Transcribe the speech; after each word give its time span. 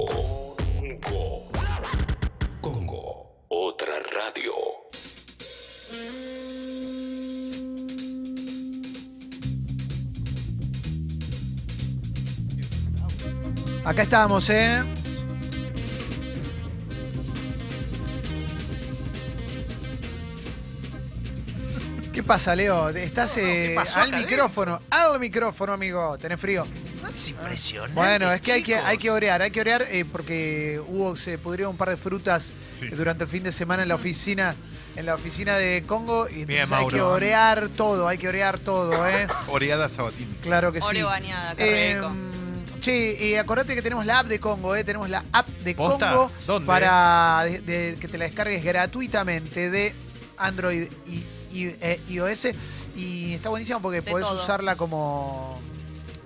Congo. 0.00 0.56
Congo. 1.02 1.50
Congo. 2.62 3.44
Otra 3.48 3.92
radio. 4.14 4.52
Acá 13.84 14.02
estamos, 14.02 14.48
¿eh? 14.48 14.82
¿Qué 22.12 22.22
pasa, 22.22 22.56
Leo? 22.56 22.88
Estás 22.88 23.36
eh, 23.36 23.72
pasó 23.74 24.00
al 24.00 24.14
micrófono, 24.14 24.80
al 24.88 25.20
micrófono, 25.20 25.74
amigo. 25.74 26.16
¿Tenés 26.16 26.40
frío? 26.40 26.64
Es 27.20 27.28
impresionante. 27.28 27.94
Bueno, 27.94 28.32
es 28.32 28.40
que 28.40 28.52
hay 28.52 28.62
que, 28.62 28.76
hay 28.76 28.96
que 28.96 29.10
orear, 29.10 29.42
hay 29.42 29.50
que 29.50 29.60
orear 29.60 29.82
eh, 29.90 30.06
porque 30.10 30.80
hubo, 30.88 31.16
se 31.16 31.36
pudrieron 31.36 31.72
un 31.72 31.76
par 31.76 31.90
de 31.90 31.96
frutas 31.98 32.52
Sí. 32.78 32.86
durante 32.88 33.24
el 33.24 33.28
fin 33.30 33.42
de 33.42 33.52
semana 33.52 33.82
en 33.82 33.90
la 33.90 33.94
oficina, 33.94 34.54
en 34.96 35.04
la 35.04 35.14
oficina 35.14 35.56
de 35.58 35.84
Congo 35.86 36.26
y 36.30 36.46
Bien, 36.46 36.66
hay 36.72 36.86
que 36.86 37.02
orear 37.02 37.68
todo, 37.68 38.08
hay 38.08 38.16
que 38.16 38.26
orear 38.26 38.58
todo, 38.58 39.06
¿eh? 39.06 39.28
Oreada 39.48 39.90
Sabatini. 39.90 40.34
Claro 40.40 40.72
que 40.72 40.80
sí. 40.80 40.86
Oreo 40.88 41.06
bañada, 41.08 41.54
qué 41.56 41.90
Eh, 41.90 41.94
rico. 41.96 42.10
che, 42.80 43.32
eh, 43.32 43.38
acordate 43.38 43.74
que 43.74 43.82
tenemos 43.82 44.06
la 44.06 44.20
app 44.20 44.28
de 44.28 44.40
Congo, 44.40 44.74
eh, 44.74 44.82
tenemos 44.82 45.10
la 45.10 45.22
app 45.30 45.46
de 45.46 45.74
¿Posta? 45.74 46.10
Congo 46.10 46.32
¿Dónde? 46.46 46.66
para 46.66 47.42
de- 47.44 47.60
de- 47.60 47.96
que 48.00 48.08
te 48.08 48.16
la 48.16 48.24
descargues 48.24 48.64
gratuitamente 48.64 49.68
de 49.68 49.94
Android 50.38 50.88
y, 51.06 51.16
y- 51.54 51.76
eh, 51.82 52.00
iOS 52.08 52.48
y 52.96 53.34
está 53.34 53.50
buenísimo 53.50 53.82
porque 53.82 54.00
De 54.00 54.10
podés 54.10 54.26
todo. 54.26 54.42
usarla 54.42 54.74
como, 54.76 55.60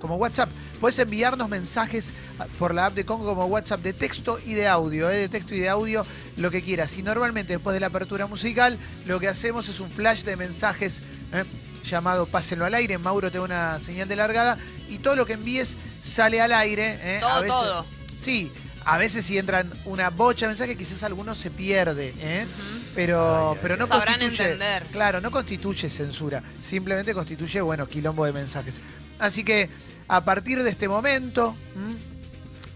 como 0.00 0.14
WhatsApp. 0.14 0.48
Puedes 0.80 0.98
enviarnos 0.98 1.48
mensajes 1.48 2.12
ah, 2.38 2.46
por 2.58 2.74
la 2.74 2.86
app 2.86 2.94
de 2.94 3.04
Congo 3.04 3.24
como 3.24 3.46
WhatsApp 3.46 3.80
de 3.80 3.92
texto 3.92 4.38
y 4.44 4.54
de 4.54 4.68
audio, 4.68 5.10
eh, 5.10 5.16
de 5.16 5.28
texto 5.28 5.54
y 5.54 5.60
de 5.60 5.68
audio, 5.68 6.04
lo 6.36 6.50
que 6.50 6.62
quieras. 6.62 6.96
Y 6.98 7.02
normalmente 7.02 7.54
después 7.54 7.74
de 7.74 7.80
la 7.80 7.86
apertura 7.86 8.26
musical, 8.26 8.78
lo 9.06 9.18
que 9.20 9.28
hacemos 9.28 9.68
es 9.68 9.80
un 9.80 9.90
flash 9.90 10.22
de 10.24 10.36
mensajes 10.36 11.00
eh, 11.32 11.44
llamado 11.84 12.26
Pásenlo 12.26 12.64
al 12.64 12.74
aire. 12.74 12.98
Mauro 12.98 13.30
te 13.30 13.38
da 13.38 13.44
una 13.44 13.78
señal 13.80 14.08
de 14.08 14.16
largada 14.16 14.58
y 14.88 14.98
todo 14.98 15.16
lo 15.16 15.26
que 15.26 15.34
envíes 15.34 15.76
sale 16.02 16.40
al 16.40 16.52
aire. 16.52 16.98
eh, 17.02 17.16
a 17.18 17.20
Todo, 17.20 17.40
veces- 17.42 17.56
todo. 17.58 17.86
Sí, 18.20 18.50
a 18.86 18.98
veces 18.98 19.24
si 19.24 19.38
entran 19.38 19.70
una 19.86 20.10
bocha 20.10 20.46
de 20.46 20.50
mensajes, 20.50 20.76
quizás 20.76 21.02
alguno 21.02 21.34
se 21.34 21.50
pierde, 21.50 22.14
¿eh? 22.20 22.46
pero, 22.94 23.52
Ay, 23.52 23.58
pero 23.62 23.76
no 23.76 23.86
Sabrán 23.86 24.18
constituye. 24.18 24.42
entender. 24.52 24.82
Claro, 24.92 25.20
no 25.20 25.30
constituye 25.30 25.88
censura. 25.88 26.42
Simplemente 26.62 27.12
constituye, 27.14 27.60
bueno, 27.62 27.86
quilombo 27.88 28.24
de 28.26 28.32
mensajes. 28.32 28.80
Así 29.18 29.44
que 29.44 29.68
a 30.08 30.24
partir 30.24 30.62
de 30.62 30.70
este 30.70 30.88
momento. 30.88 31.56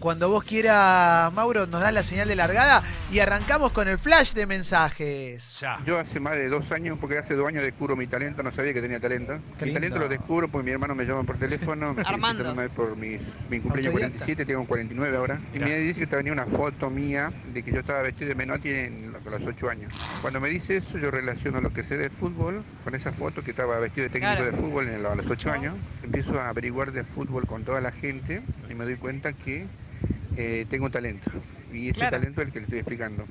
Cuando 0.01 0.29
vos 0.29 0.45
quieras, 0.45 1.33
Mauro, 1.33 1.67
nos 1.67 1.81
das 1.81 1.93
la 1.93 2.03
señal 2.03 2.29
de 2.29 2.37
largada 2.37 2.83
y 3.11 3.19
arrancamos 3.19 3.73
con 3.73 3.89
el 3.89 3.99
flash 3.99 4.33
de 4.33 4.47
mensajes. 4.47 5.59
Ya. 5.61 5.79
Yo 5.85 5.99
hace 5.99 6.21
más 6.21 6.35
de 6.35 6.49
dos 6.49 6.71
años, 6.73 6.99
porque 7.01 7.19
hace 7.19 7.35
dos 7.35 7.49
años 7.49 7.63
descubro 7.65 7.97
mi 7.97 8.07
talento, 8.07 8.43
no 8.43 8.53
sabía 8.53 8.73
que 8.73 8.81
tenía 8.81 9.01
talento. 9.01 9.39
Qué 9.59 9.65
mi 9.67 9.71
lindo. 9.73 9.81
talento 9.81 9.99
lo 9.99 10.09
descubro 10.09 10.49
porque 10.49 10.65
mi 10.67 10.71
hermano 10.73 10.95
me 10.95 11.05
llama 11.05 11.25
por 11.25 11.37
teléfono, 11.39 11.95
me 11.95 12.03
Armando. 12.03 12.55
por 12.77 12.97
mis, 12.97 13.21
mi 13.51 13.61
cumpleaños 13.61 13.93
Autodidacta. 13.95 14.19
47, 14.25 14.47
tengo 14.47 14.65
49 14.67 15.17
ahora. 15.17 15.41
Y 15.53 15.59
Mirá. 15.59 15.67
me 15.67 15.75
dice 15.79 16.07
que 16.07 16.17
venía 16.17 16.33
una 16.33 16.47
foto 16.47 16.91
mía 16.91 17.33
de 17.53 17.63
que 17.63 17.73
yo 17.73 17.81
estaba 17.81 18.03
vestido 18.03 18.29
de 18.29 18.35
Menotti 18.35 18.69
en 18.71 19.13
lo- 19.13 19.19
con 19.21 19.33
los 19.33 19.43
8 19.43 19.69
años. 19.71 19.93
Cuando 20.23 20.41
me 20.41 20.49
dice 20.49 20.77
eso, 20.77 20.99
yo 20.99 21.11
relaciono 21.11 21.61
lo 21.61 21.73
que 21.73 21.83
sé 21.85 21.97
de 21.97 22.11
fútbol 22.11 22.63
con 22.85 22.95
esa 22.95 23.13
foto 23.13 23.43
que 23.43 23.51
estaba 23.51 23.79
vestido 23.81 24.05
de 24.05 24.11
técnico 24.11 24.37
Claro. 24.37 24.51
de 24.53 24.57
fútbol 24.57 24.89
en 24.89 25.05
a 25.05 25.15
los 25.15 25.27
8 25.29 25.51
años. 25.51 25.75
Empiezo 26.03 26.41
a 26.41 26.49
averiguar 26.49 26.93
de 26.93 27.05
fútbol 27.05 27.47
con 27.47 27.65
toda 27.65 27.81
la 27.81 27.91
gente 27.93 28.43
y 28.71 28.75
me 28.75 28.85
doy 28.85 28.97
cuenta 28.97 29.33
que 29.33 29.67
eh, 30.39 30.67
tengo 30.69 30.87
un 30.87 30.93
talento. 30.93 31.31
Y 31.73 31.91
ese 31.91 32.01
Claro. 32.01 32.17
talento 32.17 32.41
es 32.41 32.49
el 32.49 32.53
que 32.53 32.61
le 32.61 32.65
estoy 32.65 32.79
explicando. 32.81 33.27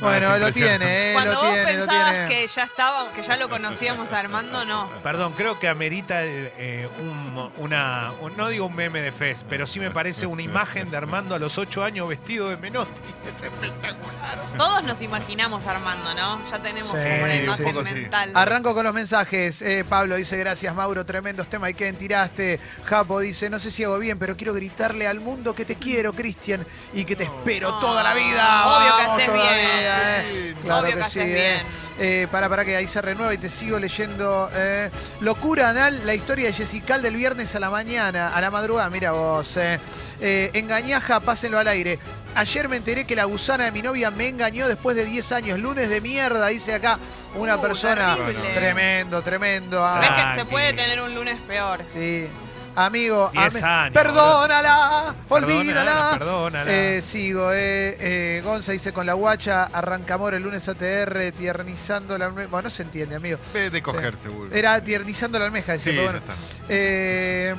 Bueno, 0.00 0.38
lo 0.38 0.52
tiene, 0.52 1.10
¿eh? 1.10 1.14
Cuando 1.14 1.32
lo 1.32 1.38
vos 1.40 1.52
tiene, 1.52 1.72
lo 1.72 1.78
pensabas 1.86 2.10
tiene. 2.12 2.28
que 2.28 2.48
ya 2.48 2.62
estaba, 2.64 3.12
que 3.12 3.22
ya 3.22 3.36
lo 3.36 3.48
conocíamos 3.48 4.12
a 4.12 4.18
Armando, 4.18 4.64
no. 4.64 4.88
Perdón, 5.02 5.32
creo 5.36 5.58
que 5.58 5.68
amerita 5.68 6.20
eh, 6.24 6.88
un, 7.00 7.52
una, 7.56 8.12
un- 8.20 8.36
no 8.36 8.48
digo 8.48 8.66
un 8.66 8.74
meme 8.76 9.00
de 9.00 9.12
Fez, 9.12 9.44
pero 9.48 9.66
sí 9.66 9.80
me 9.80 9.90
parece 9.90 10.26
una 10.26 10.42
imagen 10.42 10.90
de 10.90 10.96
Armando 10.96 11.34
a 11.34 11.38
los 11.38 11.58
8 11.58 11.82
años 11.84 12.08
vestido 12.08 12.48
de 12.48 12.56
Menotti. 12.56 13.00
Es 13.36 13.42
espectacular. 13.42 14.38
Todos 14.56 14.84
nos 14.84 15.00
imaginamos 15.02 15.66
a 15.66 15.72
Armando, 15.72 16.14
¿no? 16.14 16.40
Ya 16.50 16.58
tenemos 16.60 16.90
Sí, 16.98 17.06
una 17.06 17.26
sí, 17.28 17.38
imagen 17.38 17.66
un 17.66 17.72
poco 17.72 17.84
sí. 17.86 17.94
mental. 17.94 18.32
Arranco 18.34 18.74
con 18.74 18.84
los 18.84 18.94
mensajes. 18.94 19.62
Eh, 19.62 19.84
Pablo 19.88 20.16
dice, 20.16 20.36
gracias 20.38 20.74
Mauro, 20.74 21.04
tremendos 21.06 21.48
temas 21.48 21.70
y 21.70 21.74
que 21.74 21.92
tiraste. 21.92 22.58
Japo 22.84 23.20
dice, 23.20 23.50
no 23.50 23.58
sé 23.58 23.70
si 23.70 23.84
hago 23.84 23.98
bien, 23.98 24.18
pero 24.18 24.36
quiero 24.36 24.54
gritarle 24.54 25.06
al 25.06 25.20
mundo 25.20 25.54
que 25.54 25.64
te 25.64 25.76
quiero, 25.76 26.12
Cristian, 26.12 26.66
y 26.92 27.04
que 27.04 27.16
te 27.16 27.24
espero 27.24 27.68
Oh. 27.68 27.78
toda 27.80 28.02
la 28.02 28.14
vida. 28.14 28.66
Obvio 28.66 28.96
que 28.96 29.02
Vamos 29.02 29.14
haces 29.14 29.26
bien. 29.54 29.68
eh. 29.84 30.54
Claro 30.62 30.82
Obvio 30.86 30.96
que, 30.96 31.02
que 31.04 31.08
sí, 31.08 31.20
eh. 31.22 31.62
Eh, 32.00 32.26
para, 32.30 32.48
para 32.48 32.64
que 32.64 32.76
ahí 32.76 32.86
se 32.86 33.00
renueva 33.00 33.32
y 33.34 33.38
te 33.38 33.48
sigo 33.48 33.78
leyendo. 33.78 34.50
eh. 34.54 34.90
Locura 35.20 35.68
anal, 35.70 36.00
la 36.04 36.14
historia 36.14 36.46
de 36.48 36.52
Jessical 36.52 37.02
del 37.02 37.16
viernes 37.16 37.54
a 37.54 37.60
la 37.60 37.70
mañana, 37.70 38.28
a 38.34 38.40
la 38.40 38.50
madrugada, 38.50 38.88
mira 38.90 39.12
vos. 39.12 39.56
Eh. 39.56 39.78
Eh, 40.20 40.50
engañaja, 40.54 41.20
pásenlo 41.20 41.58
al 41.58 41.68
aire. 41.68 41.98
Ayer 42.34 42.68
me 42.68 42.76
enteré 42.76 43.04
que 43.04 43.16
la 43.16 43.24
gusana 43.24 43.64
de 43.64 43.72
mi 43.72 43.82
novia 43.82 44.10
me 44.10 44.28
engañó 44.28 44.68
después 44.68 44.94
de 44.96 45.04
10 45.04 45.32
años. 45.32 45.58
Lunes 45.58 45.88
de 45.88 46.00
mierda, 46.00 46.46
dice 46.48 46.74
acá 46.74 46.98
una 47.34 47.56
Uh, 47.56 47.60
persona. 47.62 48.16
terrible. 48.16 48.54
Tremendo, 48.54 49.22
tremendo. 49.22 49.84
Ah, 49.84 49.98
¿Ves 50.00 50.10
que 50.10 50.40
se 50.40 50.44
puede 50.46 50.72
tener 50.72 51.00
un 51.00 51.14
lunes 51.14 51.38
peor? 51.46 51.80
Sí. 51.92 52.28
Amigo, 52.76 53.30
10 53.32 53.56
ame- 53.56 53.66
años, 53.66 53.92
perdónala, 53.94 55.14
olvídala. 55.28 56.10
Perdónala. 56.18 56.70
Eh, 56.70 57.02
sigo, 57.02 57.52
eh, 57.52 57.96
eh, 57.98 58.40
Gonza 58.44 58.72
dice 58.72 58.92
con 58.92 59.04
la 59.06 59.14
guacha, 59.14 59.64
arrancamor 59.64 60.34
el 60.34 60.42
lunes 60.44 60.68
ATR, 60.68 61.32
tiernizando 61.32 62.16
la 62.16 62.26
almeja. 62.26 62.48
Bueno, 62.48 62.64
no 62.64 62.70
se 62.70 62.82
entiende, 62.82 63.16
amigo. 63.16 63.38
Ve 63.52 63.70
de 63.70 63.82
coger, 63.82 64.14
seguro. 64.16 64.54
Era 64.54 64.80
tiernizando 64.82 65.38
la 65.38 65.46
almeja, 65.46 65.72
decía, 65.72 65.92
Sí, 65.92 65.98
está. 65.98 66.34
Eh, 66.68 67.54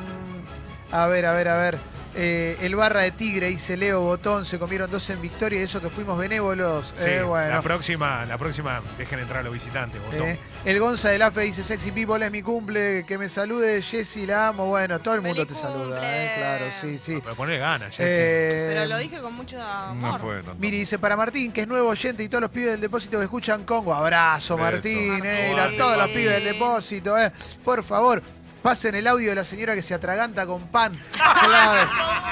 a 0.91 1.07
ver, 1.07 1.25
a 1.25 1.33
ver, 1.33 1.47
a 1.49 1.57
ver. 1.57 1.77
Eh, 2.15 2.57
el 2.61 2.75
barra 2.75 3.01
de 3.01 3.11
tigre, 3.11 3.47
dice 3.47 3.77
Leo 3.77 4.01
Botón, 4.01 4.43
se 4.43 4.57
comieron 4.57 4.89
dos 4.89 5.07
en 5.11 5.21
victoria 5.21 5.59
y 5.59 5.63
eso 5.63 5.79
que 5.79 5.89
fuimos 5.89 6.17
benévolos. 6.17 6.91
Sí, 6.95 7.07
Eh, 7.07 7.21
bueno. 7.21 7.53
la 7.53 7.61
próxima, 7.61 8.25
la 8.25 8.37
próxima 8.37 8.81
dejen 8.97 9.19
entrar 9.19 9.39
a 9.41 9.43
los 9.43 9.53
visitantes, 9.53 10.01
botón. 10.03 10.27
Eh, 10.29 10.39
el 10.65 10.79
Gonza 10.79 11.09
del 11.09 11.21
AFE 11.21 11.41
dice, 11.41 11.63
sexy 11.63 11.91
people, 11.91 12.25
es 12.25 12.31
mi 12.31 12.41
cumple, 12.41 13.05
que 13.07 13.17
me 13.17 13.29
salude, 13.29 13.81
Jessy, 13.83 14.25
la 14.25 14.47
amo. 14.47 14.65
Bueno, 14.65 14.99
todo 14.99 15.13
el 15.15 15.21
mundo 15.21 15.45
te 15.45 15.53
¡Feliz 15.53 15.61
saluda, 15.61 15.99
eh, 16.01 16.33
claro, 16.37 16.65
sí, 16.81 16.97
sí. 16.97 17.19
Pero 17.23 17.35
poner 17.35 17.59
ganas, 17.59 17.89
Jessy. 17.95 18.03
Eh, 18.11 18.71
Pero 18.73 18.85
lo 18.87 18.97
dije 18.97 19.21
con 19.21 19.33
mucho 19.35 19.61
amor. 19.61 20.11
No 20.13 20.17
fue 20.19 20.35
tanto. 20.37 20.55
Miri 20.55 20.79
dice, 20.79 20.97
para 20.97 21.15
Martín, 21.15 21.51
que 21.51 21.61
es 21.61 21.67
nuevo 21.67 21.89
oyente 21.89 22.23
y 22.23 22.27
todos 22.27 22.41
los 22.41 22.49
pibes 22.51 22.71
del 22.71 22.81
depósito 22.81 23.17
que 23.19 23.25
escuchan 23.25 23.63
Congo. 23.65 23.93
Abrazo. 23.93 24.57
Martín, 24.57 25.23
eh, 25.23 25.51
Martín. 25.53 25.77
la- 25.77 25.77
todos 25.77 25.97
los 25.97 26.07
pibes 26.09 26.33
del 26.33 26.43
depósito, 26.43 27.17
eh. 27.17 27.31
Por 27.63 27.83
favor, 27.83 28.21
pasen 28.61 28.95
el 28.95 29.07
audio 29.07 29.29
de 29.29 29.35
la 29.35 29.45
señora 29.45 29.75
que 29.75 29.81
se 29.81 29.93
atraganta 29.93 30.45
con 30.45 30.67
pan. 30.67 30.93
Claro, 31.39 31.89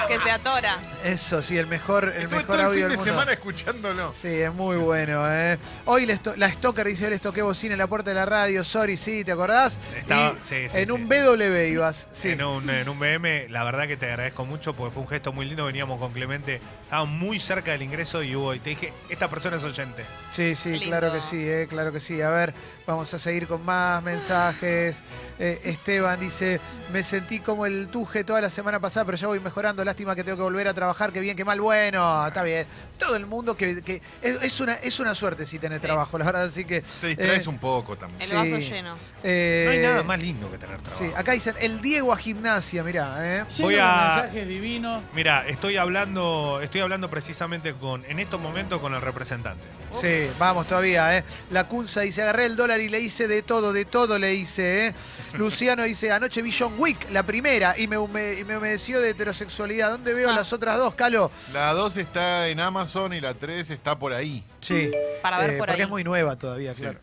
Que 0.07 0.19
se 0.19 0.31
atora. 0.31 0.77
eso 1.03 1.41
sí, 1.41 1.57
el 1.57 1.67
mejor, 1.67 2.05
el 2.05 2.23
Estuve 2.23 2.27
mejor 2.41 2.45
todo 2.45 2.55
el 2.59 2.61
audio 2.65 2.71
fin 2.73 2.81
del 2.81 2.91
de 2.91 2.97
mundo. 2.97 3.11
semana 3.11 3.31
escuchándolo. 3.31 4.13
Sí, 4.13 4.27
es 4.27 4.53
muy 4.53 4.75
bueno, 4.77 5.23
eh. 5.31 5.57
Hoy 5.85 6.05
les 6.05 6.21
to- 6.21 6.35
la 6.35 6.51
Stoker 6.51 6.85
dice, 6.87 7.05
hoy 7.05 7.11
les 7.11 7.21
toqué 7.21 7.41
bocina 7.41 7.73
en 7.73 7.79
la 7.79 7.87
puerta 7.87 8.11
de 8.11 8.15
la 8.15 8.25
radio, 8.25 8.63
sorry, 8.63 8.97
sí, 8.97 9.23
¿te 9.23 9.31
acordás? 9.31 9.77
Estaba- 9.97 10.31
Y 10.31 10.37
sí, 10.45 10.69
sí, 10.69 10.77
en 10.79 10.85
sí. 10.87 10.91
un 10.91 11.07
BW 11.07 11.67
ibas, 11.71 12.07
sí. 12.11 12.29
En, 12.31 12.43
un, 12.43 12.69
en 12.69 12.87
un 12.89 12.99
BM, 12.99 13.47
la 13.49 13.63
verdad 13.63 13.87
que 13.87 13.95
te 13.97 14.07
agradezco 14.09 14.45
mucho 14.45 14.75
porque 14.75 14.93
fue 14.93 15.03
un 15.03 15.09
gesto 15.09 15.31
muy 15.33 15.45
lindo. 15.45 15.65
Veníamos 15.65 15.99
con 15.99 16.11
Clemente, 16.13 16.61
estábamos 16.83 17.13
muy 17.15 17.39
cerca 17.39 17.71
del 17.71 17.81
ingreso 17.81 18.21
y 18.23 18.35
hubo, 18.35 18.53
y 18.53 18.59
te 18.59 18.71
dije, 18.71 18.93
esta 19.09 19.29
persona 19.29 19.57
es 19.57 19.63
oyente. 19.63 20.05
Sí, 20.31 20.53
sí, 20.55 20.73
Qué 20.79 20.85
claro 20.87 21.07
lindo. 21.07 21.21
que 21.21 21.27
sí, 21.27 21.37
eh, 21.47 21.67
claro 21.69 21.91
que 21.91 21.99
sí. 21.99 22.21
A 22.21 22.29
ver, 22.29 22.53
vamos 22.85 23.13
a 23.13 23.19
seguir 23.19 23.47
con 23.47 23.63
más 23.65 24.03
mensajes. 24.03 25.01
Eh, 25.39 25.61
Esteban 25.65 26.16
dice, 26.19 26.59
me 26.91 27.03
sentí 27.03 27.39
como 27.39 27.65
el 27.65 27.87
tuje 27.89 28.23
toda 28.23 28.41
la 28.41 28.49
semana 28.49 28.79
pasada, 28.79 29.05
pero 29.05 29.17
ya 29.17 29.27
voy 29.27 29.39
mejorando. 29.39 29.83
Lástima 29.85 30.15
que 30.15 30.23
tengo 30.23 30.37
que 30.37 30.43
volver 30.43 30.67
a 30.67 30.73
trabajar, 30.73 31.11
qué 31.11 31.19
bien, 31.19 31.35
qué 31.37 31.45
mal. 31.45 31.59
Bueno, 31.61 32.25
está 32.27 32.43
bien. 32.43 32.65
Todo 32.97 33.15
el 33.15 33.25
mundo 33.25 33.55
que, 33.55 33.81
que- 33.83 34.01
es, 34.21 34.41
es 34.41 34.59
una, 34.59 34.73
es 34.75 34.99
una 34.99 35.13
suerte 35.15 35.45
si 35.45 35.59
tenés 35.59 35.79
Sí. 35.81 35.85
trabajo, 35.85 36.17
la 36.17 36.25
verdad, 36.25 36.43
así 36.45 36.65
que... 36.65 36.81
Te 36.81 37.07
distraes 37.07 37.45
eh, 37.45 37.49
un 37.49 37.59
poco 37.59 37.95
también. 37.97 38.21
El 38.21 38.27
Sí. 38.29 38.35
vaso 38.35 38.57
lleno. 38.57 38.95
eh, 39.23 39.63
No 39.65 39.71
hay 39.71 39.79
nada 39.81 40.03
más 40.03 40.21
lindo 40.21 40.49
que 40.49 40.57
tener 40.57 40.81
trabajo. 40.81 41.03
Sí, 41.05 41.11
acá 41.15 41.31
dicen, 41.33 41.55
el 41.59 41.81
Diego 41.81 42.11
a 42.11 42.17
gimnasia, 42.17 42.83
mirá, 42.83 43.17
eh. 43.19 43.45
Voy 43.59 43.75
a- 43.79 44.15
mensajes 44.17 44.47
divinos. 44.47 45.03
Mira, 45.13 45.47
estoy 45.47 45.77
hablando, 45.77 46.59
estoy 46.63 46.81
hablando 46.81 47.09
precisamente 47.09 47.73
con, 47.75 48.03
en 48.05 48.19
estos 48.19 48.39
momentos 48.41 48.81
con 48.81 48.93
el 48.95 49.01
representante. 49.01 49.63
Sí, 50.01 50.29
vamos 50.39 50.67
todavía, 50.67 51.17
¿eh? 51.17 51.23
La 51.51 51.67
Cunza 51.67 52.01
dice, 52.01 52.21
agarré 52.21 52.45
el 52.45 52.55
dólar 52.55 52.81
y 52.81 52.89
le 52.89 52.99
hice 52.99 53.27
de 53.27 53.41
todo, 53.41 53.71
de 53.73 53.85
todo 53.85 54.17
le 54.19 54.33
hice, 54.33 54.87
¿eh? 54.87 54.93
Luciano 55.33 55.83
dice, 55.83 56.06
anoche 56.11 56.41
vi 56.41 56.51
John 56.57 56.73
Wick, 56.77 57.09
la 57.11 57.23
primera, 57.23 57.77
y 57.77 57.87
me, 57.87 57.97
hume- 57.97 58.39
y 58.39 58.43
me 58.43 58.57
humedeció 58.57 58.99
de 59.01 59.11
heterosexualidad. 59.11 59.91
¿Dónde 59.91 60.13
veo 60.13 60.29
Ah. 60.29 60.35
las 60.35 60.51
otras 60.53 60.77
dos, 60.77 60.93
Calo? 60.93 61.31
La 61.53 61.73
2 61.73 61.97
está 61.97 62.47
en 62.47 62.59
Amazon 62.59 63.13
y 63.13 63.21
la 63.21 63.33
3 63.33 63.69
está 63.69 63.97
por 63.97 64.13
ahí. 64.13 64.43
Sí. 64.61 64.91
Para 65.21 65.39
ver 65.39 65.51
eh, 65.51 65.57
por 65.57 65.67
porque 65.67 65.81
ahí. 65.81 65.85
es 65.85 65.89
muy 65.89 66.03
nueva 66.03 66.35
todavía, 66.35 66.73
Sí. 66.73 66.81
claro. 66.83 66.99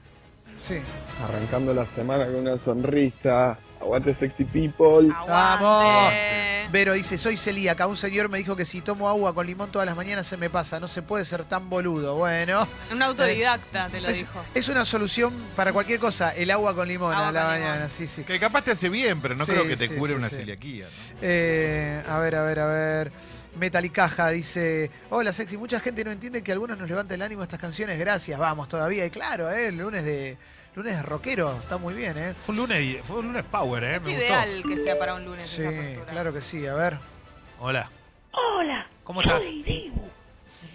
Sí. 0.66 0.78
Arrancando 1.22 1.74
la 1.74 1.86
semana 1.94 2.24
con 2.26 2.36
una 2.36 2.58
sonrisa. 2.64 3.58
Aguante 3.80 4.14
sexy 4.18 4.44
people. 4.44 5.12
Aguante. 5.14 6.43
Vero 6.70 6.92
dice, 6.92 7.18
soy 7.18 7.36
celíaca. 7.36 7.86
Un 7.86 7.96
señor 7.96 8.28
me 8.28 8.38
dijo 8.38 8.56
que 8.56 8.64
si 8.64 8.80
tomo 8.80 9.08
agua 9.08 9.34
con 9.34 9.46
limón 9.46 9.70
todas 9.72 9.86
las 9.86 9.96
mañanas 9.96 10.26
se 10.26 10.36
me 10.36 10.50
pasa. 10.50 10.78
No 10.80 10.88
se 10.88 11.02
puede 11.02 11.24
ser 11.24 11.44
tan 11.44 11.68
boludo. 11.70 12.16
Bueno, 12.16 12.66
Un 12.92 13.02
autodidacta 13.02 13.88
te 13.88 14.00
lo 14.00 14.08
es, 14.08 14.16
dijo. 14.18 14.44
es 14.54 14.68
una 14.68 14.84
solución 14.84 15.32
para 15.56 15.72
cualquier 15.72 15.98
cosa. 15.98 16.30
El 16.34 16.50
agua 16.50 16.74
con 16.74 16.88
limón 16.88 17.12
Agua 17.14 17.28
a 17.28 17.32
la 17.32 17.40
con 17.42 17.50
mañana. 17.52 17.74
limón. 17.76 17.90
Sí, 17.90 18.06
sí. 18.06 18.24
Que 18.24 18.38
capaz 18.38 18.62
te 18.62 18.70
hace 18.72 18.88
bien, 18.88 19.20
pero 19.20 19.34
no 19.36 19.44
Sí, 19.44 19.52
creo 19.52 19.66
que 19.66 19.76
te 19.76 19.88
sí, 19.88 19.94
cure 19.94 20.12
sí, 20.12 20.18
una 20.18 20.28
sí. 20.28 20.36
celiaquía. 20.36 20.86
¿no? 20.86 21.18
Eh, 21.22 22.02
a 22.08 22.18
ver, 22.18 22.34
a 22.36 22.42
ver, 22.42 22.58
a 22.60 22.66
ver. 22.66 23.12
Metalicaja 23.56 24.30
dice, 24.30 24.90
hola 25.10 25.32
sexy, 25.32 25.56
mucha 25.56 25.78
gente 25.78 26.02
no 26.04 26.10
entiende 26.10 26.42
que 26.42 26.50
algunos 26.50 26.76
nos 26.76 26.88
levanten 26.88 27.14
el 27.14 27.22
ánimo 27.22 27.42
estas 27.44 27.60
canciones, 27.60 27.98
gracias, 28.00 28.36
vamos 28.38 28.68
todavía. 28.68 29.06
Y 29.06 29.10
claro, 29.10 29.48
eh, 29.50 29.68
el 29.68 29.76
lunes 29.78 30.04
de 30.04 30.36
lunes 30.74 30.96
de 30.96 31.02
rockero, 31.02 31.52
está 31.58 31.78
muy 31.78 31.94
bien, 31.94 32.16
¿eh? 32.18 32.34
Fue 32.34 32.52
un 32.54 32.62
lunes, 32.62 33.00
fue 33.04 33.18
un 33.20 33.26
lunes 33.28 33.44
power, 33.44 33.84
¿eh? 33.84 33.96
Es 33.96 34.02
Me 34.04 34.12
ideal 34.12 34.62
que 34.66 34.76
sea 34.78 34.98
para 34.98 35.14
un 35.14 35.24
lunes 35.24 35.46
Sí, 35.46 35.62
esa 35.62 36.04
claro 36.06 36.32
que 36.32 36.40
sí, 36.40 36.66
a 36.66 36.74
ver. 36.74 36.94
gustó. 36.94 37.60
Hola. 37.60 37.90
Hola, 38.32 38.86
¿Cómo 39.04 39.20
estás? 39.20 39.42
soy 39.42 39.62
Dibu. 39.62 40.08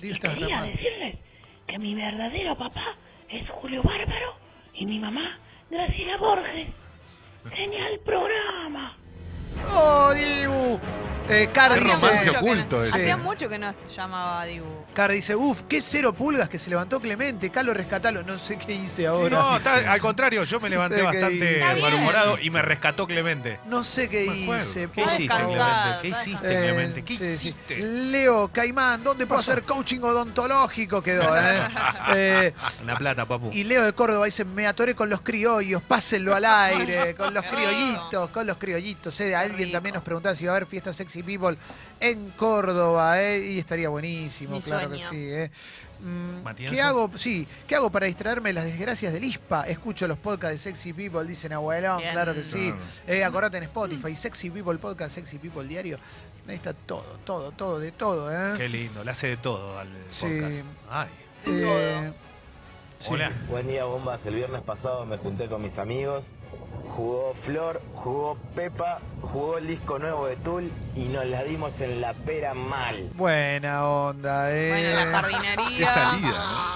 Dios, 0.01 0.18
Y 0.18 0.22
quería 0.22 0.62
decirles 0.62 1.18
que 1.68 1.78
mi 1.80 1.96
verdadero 1.96 2.57
papá 2.57 2.96
es 3.30 3.50
Julio 3.50 3.84
Bárbaro 3.84 4.36
y 4.74 4.86
mi 4.86 5.00
mamá 5.00 5.38
Graciela 5.69 6.18
Borges. 6.18 6.68
Genial 7.54 8.00
programa. 8.06 8.95
¡Oh, 9.72 10.13
Dibu! 10.13 10.80
Eh, 11.30 11.50
Car 11.54 11.74
Qué 11.74 11.80
dice, 11.81 11.94
romance 11.96 12.26
mucho 12.26 12.31
que 12.31 12.38
oculto 12.46 12.78
no- 12.78 12.84
ese. 12.84 12.96
Hacía 12.96 13.18
mucho 13.18 13.50
que 13.50 13.60
no 13.60 13.74
llamaba 13.96 14.42
a 14.42 14.46
Dibu. 14.46 14.66
Car 14.94 15.12
dice, 15.12 15.36
uff, 15.36 15.62
qué 15.70 15.81
cero 15.81 16.14
pulgas 16.14 16.50
que 16.50 16.58
se 16.60 16.70
levantó 16.70 17.00
Clemente, 17.00 17.50
Calo 17.50 17.74
rescatalo. 17.74 18.24
No 18.24 18.38
sé 18.40 18.58
qué 18.58 18.74
hice 18.74 19.08
ahora. 19.08 19.30
No, 19.38 19.58
está- 19.58 19.92
al 19.92 20.00
contrario, 20.02 20.44
yo 20.44 20.60
me 20.60 20.70
levanté 20.70 21.02
bastante 21.02 21.64
malhumorado 21.81 22.38
y 22.42 22.50
me 22.50 22.62
rescató 22.62 23.06
Clemente. 23.08 23.60
No 23.68 23.84
sé 23.84 24.10
qué 24.10 24.26
Me 24.30 24.44
acuerdo. 24.44 24.64
hice. 24.70 24.90
¿Qué 24.94 25.02
hiciste, 25.04 25.28
Clemente? 25.36 25.98
¿Qué 26.02 26.08
está 26.08 26.22
hiciste, 26.22 26.48
Eh, 26.52 26.62
Clemente? 26.64 27.04
¿Qué 27.04 27.18
sí, 27.18 27.26
sí. 27.26 27.31
hiciste? 27.50 27.78
Leo 27.78 28.48
Caimán, 28.50 29.04
¿dónde 29.04 29.26
puedo 29.28 29.40
hacer 29.42 29.64
coaching 29.64 30.00
odontológico? 30.02 31.02
Quedó, 31.02 31.36
¿eh? 31.38 31.60
Eh, 32.16 32.54
Una 32.84 32.98
plata, 32.98 33.26
papu. 33.26 33.50
Y 33.54 33.64
Leo 33.64 33.84
de 33.84 33.94
Córdoba 33.94 34.26
dice, 34.26 34.44
me 34.46 34.66
atoré 34.68 34.96
con 34.96 35.10
los 35.10 35.22
criollos, 35.22 35.81
pásenlo 35.84 36.34
al 36.34 36.46
aire, 36.46 37.14
con 37.16 37.34
los 37.34 37.44
criollitos, 37.50 38.30
con 38.31 38.48
los 38.48 38.58
criollitos. 38.58 39.20
eh. 39.22 39.36
Alguien 39.36 39.58
rico. 39.68 39.72
también 39.74 39.94
nos 39.96 40.04
preguntaba 40.04 40.36
si 40.36 40.46
va 40.46 40.54
a 40.54 40.56
haber 40.56 40.68
fiesta 40.68 40.92
Sexy 40.94 41.19
People 41.24 41.57
en 42.00 42.31
Córdoba, 42.31 43.21
eh, 43.21 43.39
y 43.54 43.60
estaría 43.60 43.89
buenísimo, 43.89 44.56
Mi 44.57 44.62
claro 44.62 44.88
sueño. 44.89 45.10
que 45.10 45.16
sí. 45.16 45.30
eh. 45.31 45.51
Mm. 46.01 46.48
¿Qué 46.69 46.81
hago? 46.81 47.12
Sí, 47.18 47.45
¿qué 47.68 47.75
hago 47.75 47.89
para 47.89 48.06
distraerme 48.06 48.50
de 48.50 48.54
las 48.54 48.63
desgracias 48.66 49.12
del 49.12 49.24
ISPA? 49.25 49.63
Escucho 49.68 50.07
los 50.07 50.18
podcasts 50.18 50.54
de 50.63 50.71
Sexy 50.71 50.94
People, 50.94 51.25
dicen 51.25 51.51
abuelón, 51.51 51.98
Bien. 51.98 52.12
claro 52.13 52.33
que 52.33 52.44
sí. 52.45 52.74
Eh, 53.06 53.24
acordate 53.24 53.57
en 53.57 53.63
Spotify, 53.63 54.16
Sexy 54.16 54.50
People 54.50 54.77
Podcast, 54.77 55.13
Sexy 55.16 55.39
People 55.39 55.68
Diario. 55.68 55.98
Ahí 56.48 56.56
está 56.56 56.74
todo, 56.74 57.19
todo, 57.25 57.51
todo, 57.51 57.80
de 57.80 57.92
todo, 57.92 58.31
¿eh? 58.31 58.54
Qué 58.57 58.69
lindo, 58.69 59.04
le 59.04 59.12
hace 59.12 59.27
de 59.27 59.38
todo 59.38 59.77
al 59.77 59.89
Sí. 60.07 60.25
podcast. 60.25 60.66
Ay. 60.89 61.10
Eh, 61.48 62.12
sí. 63.00 63.07
Hola. 63.12 63.31
Buen 63.50 63.68
día, 63.68 63.83
bombas. 63.83 64.19
El 64.25 64.36
viernes 64.36 64.62
pasado 64.63 65.06
me 65.06 65.18
junté 65.18 65.48
con 65.50 65.62
mis 65.62 65.77
amigos. 65.77 66.24
Jugó 66.96 67.34
Flor, 67.46 67.81
jugó 67.96 68.38
Pepa, 68.56 69.00
jugó 69.22 69.57
el 69.57 69.68
disco 69.68 70.00
nuevo 70.00 70.28
de 70.28 70.36
Tool 70.38 70.69
y 70.96 71.06
nos 71.06 71.25
la 71.25 71.44
dimos 71.44 71.72
en 71.80 72.01
la 72.01 72.13
pera 72.13 72.54
mal. 72.54 73.10
Buena 73.13 73.86
onda, 73.88 74.51
¿eh? 74.54 74.69
Bueno, 74.69 74.96
la 74.96 75.19
jardinería. 75.19 75.78
Qué 75.78 75.86
salida, 75.86 76.69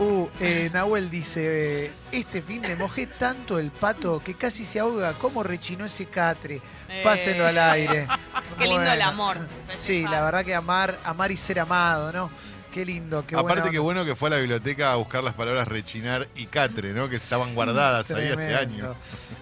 Uh, 0.00 0.28
eh, 0.38 0.70
Nahuel 0.72 1.10
dice, 1.10 1.86
eh, 1.86 1.92
este 2.12 2.40
fin 2.40 2.62
de 2.62 2.76
mojé 2.76 3.08
tanto 3.08 3.58
el 3.58 3.72
pato 3.72 4.22
que 4.22 4.34
casi 4.34 4.64
se 4.64 4.78
ahoga. 4.78 5.12
¿Cómo 5.14 5.42
rechinó 5.42 5.84
ese 5.86 6.06
catre? 6.06 6.60
Eh, 6.88 7.00
Pásenlo 7.02 7.44
al 7.44 7.58
aire. 7.58 8.06
Qué 8.58 8.68
lindo 8.68 8.92
el 8.92 9.02
amor. 9.02 9.38
Sí, 9.76 10.04
la 10.04 10.22
verdad 10.22 10.44
que 10.44 10.54
amar, 10.54 10.96
amar 11.04 11.32
y 11.32 11.36
ser 11.36 11.58
amado, 11.58 12.12
¿no? 12.12 12.30
Qué 12.78 12.84
lindo, 12.84 13.24
qué. 13.26 13.34
Aparte 13.34 13.54
buena 13.56 13.62
que 13.72 13.78
onda. 13.80 13.80
bueno 13.80 14.04
que 14.04 14.14
fue 14.14 14.28
a 14.28 14.30
la 14.30 14.36
biblioteca 14.36 14.92
a 14.92 14.94
buscar 14.94 15.24
las 15.24 15.34
palabras 15.34 15.66
rechinar 15.66 16.28
y 16.36 16.46
catre, 16.46 16.92
¿no? 16.92 17.08
Que 17.08 17.16
estaban 17.16 17.52
guardadas 17.56 18.08
ahí 18.12 18.28
hace 18.28 18.54
años. 18.54 18.96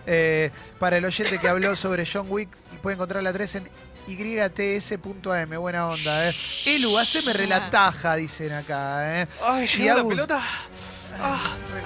Eh, 0.06 0.50
para 0.78 0.96
el 0.96 1.04
oyente 1.04 1.38
que 1.38 1.46
habló 1.46 1.76
sobre 1.76 2.06
John 2.10 2.28
Wick, 2.30 2.48
puede 2.80 2.94
encontrar 2.94 3.22
la 3.22 3.34
3 3.34 3.56
en 3.56 3.68
yts.am. 4.06 5.50
Buena 5.60 5.86
onda, 5.88 6.30
¿eh? 6.30 6.34
Elu, 6.64 6.96
haceme 6.98 7.34
relataja, 7.34 8.16
dicen 8.16 8.52
acá, 8.52 9.20
¿eh? 9.20 9.28
Ay, 9.44 9.66
llegó 9.66 9.94
la 9.94 10.00
Agus- 10.00 10.08
pelota. 10.14 10.42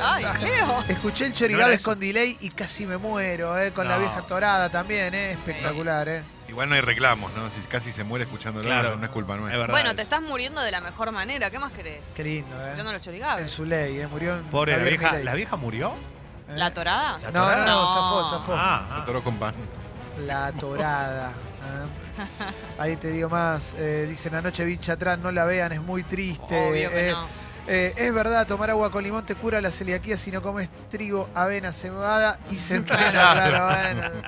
Ay, 0.00 0.25
Leo. 0.43 0.85
Escuché 0.88 1.25
el 1.25 1.31
No 1.31 1.37
Chorigabes 1.37 1.67
era 1.67 1.75
eso. 1.75 1.91
con 1.91 1.99
delay 1.99 2.37
y 2.41 2.50
casi 2.50 2.87
me 2.87 2.97
muero, 2.97 3.58
¿eh? 3.58 3.73
Con 3.73 3.88
la 3.88 3.94
No. 3.97 4.02
vieja 4.02 4.23
torada 4.23 4.69
también, 4.70 5.14
¿eh? 5.14 5.32
Espectacular, 5.32 6.08
¿eh? 6.08 6.23
Igual 6.50 6.69
no 6.69 6.75
hay 6.75 6.81
reclamos, 6.81 7.32
¿no? 7.35 7.49
Si 7.50 7.61
casi 7.69 7.93
se 7.93 8.02
muere 8.05 8.25
escuchándolo, 8.25 8.64
Claro, 8.67 8.91
no, 8.91 8.97
no 8.97 9.05
es 9.05 9.11
culpa 9.11 9.35
Es 9.35 9.41
nuestra. 9.41 9.61
verdad. 9.61 9.73
Bueno, 9.75 9.88
eso. 9.91 9.97
te 9.97 10.02
estás 10.02 10.20
muriendo 10.20 10.61
de 10.61 10.70
la 10.73 10.81
mejor 10.81 11.12
manera. 11.12 11.49
¿Qué 11.50 11.58
más 11.58 11.73
querés? 11.73 12.00
Qué 12.14 12.25
lindo, 12.25 12.56
¿eh? 12.67 12.75
Yo 12.76 12.82
no 12.85 12.91
lo 12.91 12.97
En 12.97 13.02
chorigabes. 13.02 13.50
su 13.52 13.64
ley, 13.64 14.00
¿eh? 14.00 14.06
Murió 14.08 14.35
en 14.35 14.44
Pobre, 14.44 14.76
la 14.76 14.82
vieja. 14.82 15.12
¿la 15.20 15.35
vieja 15.35 15.56
murió? 15.56 15.91
¿Eh? 16.49 16.56
¿La 16.56 16.73
torada? 16.75 17.19
¿La 17.23 17.31
No, 17.31 17.49
no, 17.50 17.56
no, 17.56 17.64
No. 17.67 17.94
zafó, 17.94 18.31
zafó. 18.38 18.55
Ah, 18.56 18.87
Se 18.91 18.94
ah. 18.97 19.02
atoró 19.02 19.23
con 19.23 19.37
pan. 19.37 19.55
La 20.26 20.50
torada. 20.52 21.29
¿eh? 22.19 22.25
Ahí 22.79 22.97
te 22.97 23.11
digo 23.12 23.29
más. 23.29 23.75
eh, 23.79 24.06
dicen 24.08 24.35
anoche 24.35 24.64
bicha 24.64 24.94
atrás, 24.94 25.19
no 25.20 25.31
la 25.31 25.44
vean, 25.44 25.70
es 25.73 25.81
muy 25.81 26.02
triste. 26.02 26.69
Obvio 26.70 26.91
que 26.91 27.08
eh, 27.08 27.12
no. 27.12 27.26
Eh, 27.73 27.95
es 27.97 28.13
verdad, 28.13 28.47
tomar 28.49 28.69
agua 28.71 28.91
con 28.91 29.05
limón 29.05 29.25
te 29.25 29.37
cura 29.37 29.61
la 29.61 29.71
celiaquía 29.71 30.17
si 30.17 30.33
no 30.33 30.43
comes 30.43 30.69
trigo, 30.91 31.29
avena, 31.35 31.73
cebada 31.73 32.39
y 32.51 32.57
centeno. 32.59 32.99
claro, 32.99 33.67
bueno. 33.67 34.23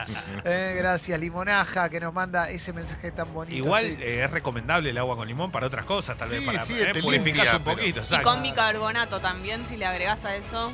Eh, 0.44 0.75
gracias, 0.79 1.19
Limonaja, 1.19 1.89
que 1.89 1.99
nos 1.99 2.15
manda 2.15 2.49
ese 2.50 2.73
mensaje 2.73 3.11
tan 3.11 3.33
bonito. 3.35 3.56
Igual 3.56 3.85
Sí. 3.87 3.97
eh, 4.00 4.25
es 4.25 4.31
recomendable 4.31 4.91
el 4.91 4.99
agua 4.99 5.17
con 5.17 5.27
limón 5.27 5.50
para 5.50 5.67
otras 5.67 5.85
cosas, 5.85 6.17
tal 6.17 6.29
vez 6.31 6.41
Sí, 6.41 6.47
para 6.47 6.65
sí, 6.65 6.75
eh, 6.81 6.91
te 6.93 7.00
purificás 7.03 7.43
limpia, 7.53 7.56
un 7.56 7.65
pero- 7.65 7.77
poquito. 7.77 7.99
Y 7.99 8.03
exacto. 8.03 8.29
con 8.31 8.43
bicarbonato 8.43 9.19
también, 9.21 9.67
si 9.69 9.77
le 9.77 9.87
agregás 9.87 10.25
a 10.25 10.37
eso. 10.37 10.73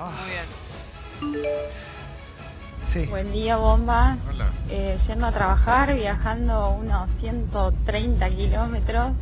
Ah. 0.00 0.10
Muy 1.20 1.32
bien. 1.34 1.44
Sí. 2.86 3.06
Buen 3.06 3.30
día, 3.30 3.56
bomba. 3.56 4.16
Hola. 4.28 4.50
Eh, 4.68 4.98
yendo 5.06 5.26
a 5.26 5.32
trabajar, 5.32 5.94
viajando 5.94 6.70
unos 6.70 7.08
130 7.20 8.28
kilómetros. 8.30 9.12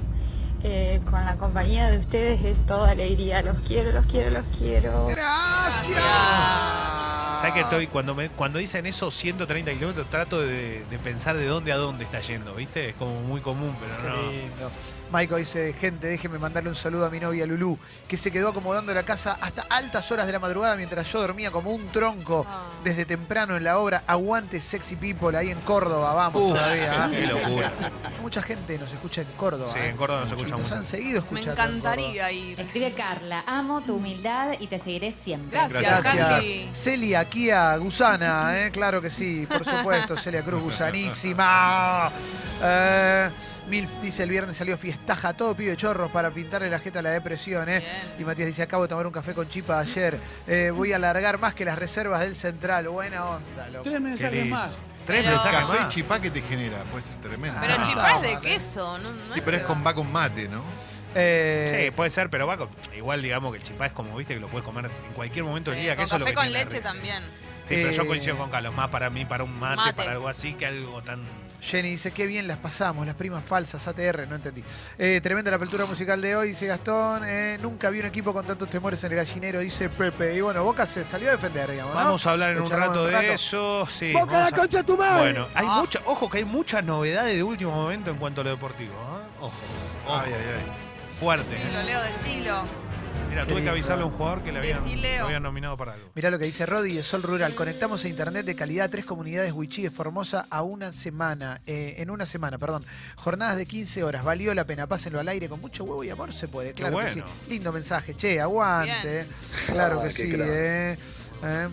Eh, 0.62 1.00
con 1.10 1.24
la 1.24 1.36
compañía 1.36 1.90
de 1.90 1.98
ustedes 1.98 2.44
es 2.44 2.66
toda 2.66 2.90
alegría. 2.90 3.42
Los 3.42 3.56
quiero, 3.66 3.92
los 3.92 4.06
quiero, 4.06 4.30
los 4.30 4.44
quiero. 4.58 5.06
Gracias. 5.06 6.87
¿Sabes 7.38 7.52
que 7.54 7.60
estoy, 7.60 7.86
cuando, 7.86 8.14
me, 8.14 8.28
cuando 8.30 8.58
dicen 8.58 8.86
eso 8.86 9.10
130 9.10 9.72
kilómetros, 9.72 10.08
trato 10.10 10.40
de, 10.40 10.84
de 10.84 10.98
pensar 10.98 11.36
de 11.36 11.46
dónde 11.46 11.72
a 11.72 11.76
dónde 11.76 12.04
está 12.04 12.20
yendo, 12.20 12.54
¿viste? 12.54 12.90
Es 12.90 12.94
como 12.96 13.20
muy 13.22 13.40
común, 13.40 13.76
pero 13.80 13.96
Qué 14.02 14.08
no. 14.08 14.30
lindo. 14.32 14.70
Maiko 15.10 15.36
dice, 15.36 15.72
gente, 15.80 16.06
déjeme 16.06 16.38
mandarle 16.38 16.68
un 16.68 16.74
saludo 16.76 17.06
a 17.06 17.10
mi 17.10 17.18
novia 17.18 17.46
Lulú, 17.46 17.78
que 18.06 18.18
se 18.18 18.30
quedó 18.30 18.50
acomodando 18.50 18.92
la 18.92 19.04
casa 19.04 19.38
hasta 19.40 19.62
altas 19.70 20.12
horas 20.12 20.26
de 20.26 20.32
la 20.34 20.38
madrugada 20.38 20.76
mientras 20.76 21.10
yo 21.10 21.20
dormía 21.22 21.50
como 21.50 21.70
un 21.70 21.88
tronco 21.88 22.44
Ah. 22.46 22.64
desde 22.84 23.06
temprano 23.06 23.56
en 23.56 23.64
la 23.64 23.78
obra 23.78 24.02
Aguante 24.06 24.60
Sexy 24.60 24.96
People 24.96 25.36
ahí 25.38 25.48
en 25.50 25.58
Córdoba, 25.60 26.12
vamos 26.12 26.42
Uf, 26.42 26.54
todavía. 26.58 27.08
qué 27.10 27.24
¿eh? 27.24 27.26
locura. 27.26 27.72
Mucha 28.20 28.42
gente 28.42 28.78
nos 28.78 28.92
escucha 28.92 29.22
en 29.22 29.28
Córdoba. 29.36 29.72
Sí, 29.72 29.78
¿eh? 29.78 29.88
en 29.88 29.96
Córdoba 29.96 30.20
nos 30.20 30.32
escucha 30.32 30.50
nos 30.50 30.60
mucho. 30.62 30.74
han 30.74 30.84
seguido 30.84 31.22
Me 31.30 31.40
escuchando. 31.40 31.62
en 31.62 31.68
encantaría 31.70 32.32
ir. 32.32 32.60
Escribe 32.60 32.92
Carla, 32.92 33.44
amo 33.46 33.80
tu 33.80 33.94
humildad 33.96 34.56
y 34.60 34.66
te 34.66 34.78
seguiré 34.78 35.12
siempre. 35.12 35.58
Gracias. 35.58 35.82
Gracias. 36.02 36.16
Candy. 36.16 36.68
Kia 37.28 37.76
Gusana, 37.76 38.58
¿eh? 38.58 38.70
claro 38.70 39.00
que 39.02 39.10
sí, 39.10 39.46
por 39.48 39.64
supuesto, 39.64 40.16
Celia 40.16 40.42
Cruz 40.42 40.62
Gusanísima. 40.62 42.10
Eh, 42.62 43.30
Milf 43.68 43.90
dice 44.02 44.22
el 44.22 44.30
viernes 44.30 44.56
salió 44.56 44.78
fiestaja, 44.78 45.34
todo 45.34 45.54
pibe 45.54 45.76
chorros 45.76 46.10
para 46.10 46.30
pintarle 46.30 46.70
la 46.70 46.78
jeta 46.78 47.00
a 47.00 47.02
la 47.02 47.10
depresión, 47.10 47.68
¿eh? 47.68 47.84
Y 48.18 48.24
Matías 48.24 48.48
dice, 48.48 48.62
acabo 48.62 48.84
de 48.84 48.88
tomar 48.88 49.06
un 49.06 49.12
café 49.12 49.34
con 49.34 49.48
Chipa 49.48 49.78
ayer. 49.80 50.18
Eh, 50.46 50.72
voy 50.74 50.92
a 50.92 50.96
alargar 50.96 51.38
más 51.38 51.52
que 51.54 51.64
las 51.66 51.78
reservas 51.78 52.20
del 52.20 52.34
Central. 52.34 52.88
Buena 52.88 53.24
onda, 53.26 53.68
loco. 53.68 53.84
Tres 53.84 54.00
mensajes 54.00 54.46
más. 54.46 54.70
Tres 55.04 55.20
Pero- 55.22 55.30
mensajes 55.32 55.60
Café 55.60 55.76
y 55.76 55.80
más. 55.80 55.88
chipá 55.94 56.20
que 56.20 56.30
te 56.30 56.42
genera, 56.42 56.78
puede 56.84 57.04
ser 57.04 57.16
tremendo. 57.20 57.58
Pero 57.60 57.74
Ah, 57.78 57.86
chipá 57.86 58.16
es 58.16 58.22
de 58.22 58.40
queso, 58.40 58.98
¿no? 58.98 59.10
no 59.12 59.34
Sí, 59.34 59.40
pero 59.44 59.56
es 59.58 59.62
con 59.64 59.86
va 59.86 59.94
con 59.94 60.10
mate, 60.10 60.48
¿no? 60.48 60.62
Eh, 61.14 61.84
Sí, 61.86 61.90
puede 61.92 62.10
ser, 62.10 62.30
pero 62.30 62.46
va 62.46 62.56
con- 62.56 62.68
igual 62.96 63.22
digamos 63.22 63.52
que 63.52 63.58
el 63.58 63.64
chipá 63.64 63.86
es 63.86 63.92
como, 63.92 64.16
viste, 64.16 64.34
que 64.34 64.40
lo 64.40 64.48
puedes 64.48 64.64
comer 64.64 64.86
en 64.86 65.12
cualquier 65.14 65.44
momento 65.44 65.70
del 65.70 65.80
día, 65.80 65.92
que 65.92 65.96
con 65.96 66.04
eso 66.04 66.14
es 66.16 66.20
lo 66.20 66.26
café 66.26 66.34
que 66.34 66.40
con 66.42 66.52
leche 66.52 66.80
también. 66.80 67.22
Sí, 67.66 67.74
pero 67.74 67.90
yo 67.90 68.02
Eh, 68.02 68.06
coincido 68.06 68.36
con 68.38 68.50
Carlos, 68.50 68.74
más 68.74 68.88
para 68.88 69.10
mí, 69.10 69.24
para 69.26 69.44
un 69.44 69.58
mate, 69.58 69.76
Mate. 69.76 69.92
para 69.94 70.12
algo 70.12 70.26
así, 70.28 70.54
que 70.54 70.64
algo 70.66 71.02
tan... 71.02 71.20
Jenny 71.60 71.90
dice, 71.90 72.12
qué 72.12 72.24
bien 72.26 72.46
las 72.46 72.56
pasamos, 72.58 73.04
las 73.04 73.16
primas 73.16 73.44
falsas, 73.44 73.86
ATR, 73.88 74.26
no 74.28 74.36
entendí. 74.36 74.62
Eh, 74.96 75.20
tremenda 75.22 75.50
la 75.50 75.56
apertura 75.56 75.84
musical 75.86 76.20
de 76.22 76.34
hoy, 76.36 76.50
dice 76.50 76.66
Gastón. 76.66 77.24
eh, 77.26 77.58
nunca 77.60 77.90
vi 77.90 77.98
un 78.00 78.06
equipo 78.06 78.32
con 78.32 78.46
tantos 78.46 78.70
temores 78.70 79.02
en 79.04 79.10
el 79.12 79.16
gallinero, 79.18 79.58
dice 79.58 79.88
Pepe. 79.90 80.34
Y 80.36 80.40
bueno, 80.40 80.62
Boca 80.64 80.86
se 80.86 81.04
salió 81.04 81.28
a 81.28 81.32
defender, 81.32 81.68
digamos, 81.70 81.94
¿no? 81.94 82.00
Vamos 82.00 82.26
a 82.26 82.30
hablar 82.30 82.52
en 82.52 82.62
un 82.62 82.70
rato 82.70 83.04
un 83.04 83.10
de 83.10 83.32
eso, 83.34 83.84
sí. 83.90 84.12
¡Boca 84.12 84.38
la 84.38 84.46
a- 84.46 84.52
concha 84.52 84.78
de 84.78 84.84
tu 84.84 84.96
madre! 84.96 85.18
Bueno, 85.32 85.48
hay 85.54 85.66
Ah. 85.68 85.78
mucha, 85.80 86.00
ojo 86.06 86.30
que 86.30 86.38
hay 86.38 86.44
muchas 86.44 86.84
novedades 86.84 87.34
de 87.34 87.42
último 87.42 87.72
momento 87.72 88.10
en 88.12 88.16
cuanto 88.18 88.40
a 88.40 88.44
lo 88.44 88.50
deportivo. 88.50 88.92
¿eh? 88.92 89.36
Ojo, 89.40 89.52
ojo, 90.06 90.20
Ay, 90.24 90.32
ay, 90.32 90.44
ay. 90.58 90.87
Fuerte. 91.20 91.50
Decilo, 91.56 91.82
Leo, 91.82 92.02
decilo. 92.02 92.62
Mira, 93.28 93.44
tuve 93.46 93.62
que 93.62 93.68
avisarle 93.68 94.04
a 94.04 94.06
un 94.06 94.12
jugador 94.12 94.42
que 94.42 94.50
le 94.52 94.58
habían, 94.58 94.82
lo 95.30 95.40
nominado 95.40 95.76
para 95.76 95.92
algo. 95.92 96.08
Mirá 96.14 96.30
lo 96.30 96.38
que 96.38 96.46
dice 96.46 96.64
Rodi 96.64 96.94
de 96.94 97.02
Sol 97.02 97.22
Rural. 97.22 97.54
Conectamos 97.54 98.02
a 98.04 98.08
internet 98.08 98.46
de 98.46 98.54
calidad 98.54 98.86
a 98.86 98.88
tres 98.88 99.04
comunidades 99.04 99.52
Wichí 99.52 99.82
de 99.82 99.90
Formosa 99.90 100.46
a 100.48 100.62
una 100.62 100.92
semana. 100.94 101.60
eh, 101.66 101.96
en 101.98 102.10
una 102.10 102.24
semana, 102.24 102.56
perdón. 102.56 102.84
Jornadas 103.16 103.56
de 103.58 103.66
15 103.66 104.02
horas. 104.02 104.24
Valió 104.24 104.54
la 104.54 104.64
pena. 104.64 104.86
Pásenlo 104.86 105.20
al 105.20 105.28
aire 105.28 105.46
con 105.48 105.60
mucho 105.60 105.84
huevo 105.84 106.02
y 106.04 106.08
amor. 106.10 106.32
Se 106.32 106.48
puede. 106.48 106.72
Claro 106.72 106.98
que 107.00 107.10
sí. 107.10 107.22
Lindo 107.50 107.70
mensaje. 107.70 108.14
Che, 108.16 108.40
aguante. 108.40 109.26
Claro 109.66 110.00
Ah, 110.00 110.04
que 110.04 110.10
sí, 110.10 110.30
eh. 110.34 110.96
Eh, 111.44 111.68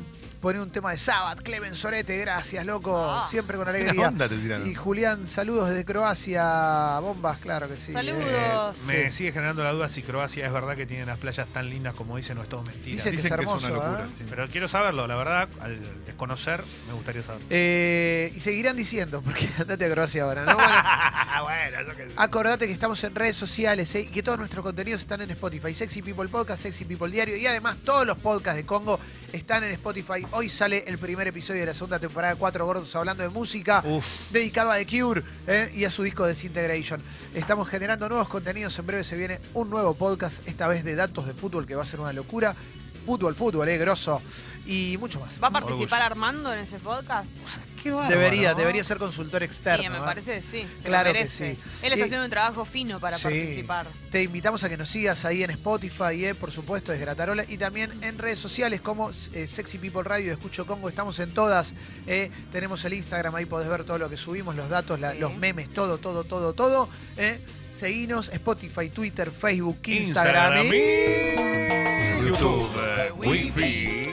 Pone 0.46 0.62
un 0.62 0.70
tema 0.70 0.92
de 0.92 1.00
Sabbath, 1.00 1.42
Clemen 1.42 1.76
Sorete, 1.76 2.20
gracias, 2.20 2.64
loco. 2.68 2.96
Ah. 2.96 3.28
Siempre 3.32 3.58
con 3.58 3.66
Buena 3.66 3.80
alegría. 3.80 4.08
onda 4.10 4.30
te 4.30 4.38
tiraron. 4.38 4.70
Y 4.70 4.76
Julián, 4.76 5.28
saludos 5.28 5.70
desde 5.70 5.84
Croacia. 5.86 7.00
Bombas, 7.00 7.40
claro 7.40 7.68
que 7.68 7.76
sí. 7.78 7.94
Saludos. 7.94 8.22
eh. 8.28 8.72
Me 8.86 9.06
Sí. 9.10 9.18
sigue 9.18 9.32
generando 9.32 9.64
la 9.64 9.72
duda 9.72 9.90
si 9.90 10.04
Croacia 10.04 10.46
es 10.46 10.54
verdad 10.54 10.76
que 10.76 10.86
tiene 10.86 11.04
las 11.08 11.18
playas 11.18 11.48
tan 11.48 11.68
lindas 11.68 11.96
como 11.96 12.16
dicen 12.16 12.38
o 12.38 12.44
es 12.44 12.48
todo 12.50 12.62
mentira. 12.62 12.96
Dicen 12.96 13.12
que 13.14 13.18
Dicen 13.18 13.26
es 13.34 13.36
que 13.38 13.42
es 13.42 13.48
hermoso, 13.50 13.66
una 13.66 13.76
locura. 13.76 14.04
¿eh? 14.04 14.14
sí. 14.20 14.24
Pero 14.30 14.48
quiero 14.50 14.68
saberlo, 14.68 15.08
la 15.08 15.16
verdad, 15.16 15.50
al 15.62 15.80
desconocer, 16.06 16.64
me 16.88 16.94
gustaría 16.94 17.24
saberlo. 17.24 17.48
Eh, 17.50 18.32
y 18.36 18.40
seguirán 18.40 18.78
diciendo, 18.78 19.24
porque 19.26 19.50
andate 19.58 19.84
a 19.86 19.90
Croacia 19.90 20.26
ahora, 20.26 20.46
¿no? 20.46 20.54
Bueno, 20.54 20.72
bueno, 21.44 21.82
yo 21.92 21.98
qué 21.98 22.04
sé. 22.06 22.12
Acordate 22.18 22.68
que 22.68 22.74
estamos 22.74 23.04
en 23.04 23.16
redes 23.16 23.36
sociales 23.36 23.96
¿eh? 23.96 24.02
y 24.02 24.06
que 24.10 24.22
todos 24.22 24.38
nuestros 24.38 24.64
contenidos 24.64 25.02
están 25.02 25.22
en 25.22 25.32
Spotify. 25.32 25.74
Sexy 25.74 26.04
People 26.04 26.28
Podcast, 26.30 26.62
Sexy 26.62 26.86
People 26.86 27.10
Diario 27.10 27.36
y 27.36 27.48
además 27.48 27.78
todos 27.84 28.06
los 28.06 28.20
podcasts 28.20 28.58
de 28.58 28.66
Congo 28.68 29.00
están 29.34 29.64
en 29.64 29.72
Spotify. 29.72 30.24
Hoy 30.38 30.50
sale 30.50 30.84
el 30.86 30.98
primer 30.98 31.30
episodio 31.30 31.62
de 31.62 31.68
la 31.68 31.74
segunda 31.74 31.98
temporada 31.98 32.34
de 32.34 32.38
Cuatro 32.38 32.66
Gordos 32.66 32.94
hablando 32.94 33.24
de 33.24 33.30
música, 33.30 33.82
Uf, 33.86 34.06
dedicado 34.32 34.70
a 34.70 34.76
The 34.76 34.86
Cure 34.86 35.24
¿eh? 35.48 35.72
y 35.74 35.86
a 35.86 35.90
su 35.90 36.04
disco 36.04 36.26
Desintegration. 36.26 37.02
Estamos 37.34 37.70
generando 37.70 38.10
nuevos 38.10 38.28
contenidos. 38.28 38.78
En 38.78 38.86
breve 38.86 39.06
se 39.06 39.16
viene 39.16 39.40
un 39.54 39.70
nuevo 39.70 39.94
podcast, 39.94 40.46
esta 40.46 40.68
vez 40.68 40.84
de 40.84 40.96
datos 40.96 41.26
de 41.26 41.34
fútbol, 41.34 41.66
que 41.66 41.76
va 41.76 41.84
a 41.84 41.86
ser 41.86 42.02
una 42.02 42.12
locura. 42.12 42.54
Fútbol, 43.06 43.34
fútbol, 43.34 43.70
eh, 43.70 43.78
grosso. 43.78 44.22
Y 44.66 44.98
mucho 45.00 45.22
más. 45.22 45.42
¿Va 45.42 45.48
a 45.48 45.52
participar 45.52 46.02
Orgullo. 46.02 46.06
Armando 46.06 46.52
en 46.52 46.60
ese 46.60 46.80
podcast? 46.80 47.30
Qué 47.86 47.92
bárbaro, 47.92 48.16
Debería, 48.20 48.52
¿no? 48.52 48.58
debería 48.58 48.84
ser 48.84 48.98
consultor 48.98 49.44
externo. 49.44 49.84
Sí, 49.84 49.90
me 49.90 49.98
¿eh? 49.98 50.02
parece 50.04 50.34
que 50.36 50.42
sí. 50.42 50.68
Se 50.82 50.88
Claro 50.88 51.10
lo 51.10 51.14
que 51.14 51.28
sí. 51.28 51.44
Él 51.44 51.58
está 51.84 51.98
Y- 51.98 52.02
haciendo 52.02 52.24
un 52.26 52.30
trabajo 52.32 52.66
fino 52.66 53.00
para 53.00 53.18
Sí. 53.18 53.24
participar. 53.24 53.88
Te 54.10 54.24
invitamos 54.24 54.64
a 54.64 54.70
que 54.70 54.76
nos 54.78 54.90
sigas 54.90 55.24
ahí 55.26 55.44
en 55.44 55.52
Spotify, 55.52 56.26
eh, 56.26 56.34
por 56.36 56.52
supuesto, 56.52 56.92
es 56.92 57.00
Gratarola, 57.00 57.46
y 57.48 57.58
también 57.58 57.92
en 58.04 58.18
redes 58.18 58.40
sociales 58.40 58.82
como 58.82 59.12
eh, 59.34 59.46
Sexy 59.48 59.78
People 59.78 60.04
Radio, 60.04 60.32
Escucho 60.32 60.66
Congo, 60.66 60.90
estamos 60.90 61.20
en 61.20 61.32
todas. 61.32 61.76
eh, 62.08 62.32
tenemos 62.52 62.84
el 62.86 62.94
Instagram, 62.94 63.36
ahí 63.36 63.46
podés 63.46 63.70
ver 63.70 63.84
todo 63.84 63.98
lo 64.00 64.10
que 64.10 64.18
subimos, 64.18 64.56
los 64.56 64.68
datos, 64.70 65.00
la- 65.00 65.12
Sí. 65.12 65.20
los 65.20 65.36
memes, 65.36 65.70
todo, 65.74 65.98
todo, 66.00 66.24
todo, 66.24 66.54
todo. 66.54 66.90
Eh. 67.18 67.40
Seguinos, 67.76 68.30
Spotify, 68.30 68.90
Twitter, 68.90 69.30
Facebook, 69.32 69.80
Instagram. 69.86 70.66
Instagram, 70.66 70.74
y- 70.74 72.26
YouTube, 72.26 72.70
Wi-Fi, 73.18 74.05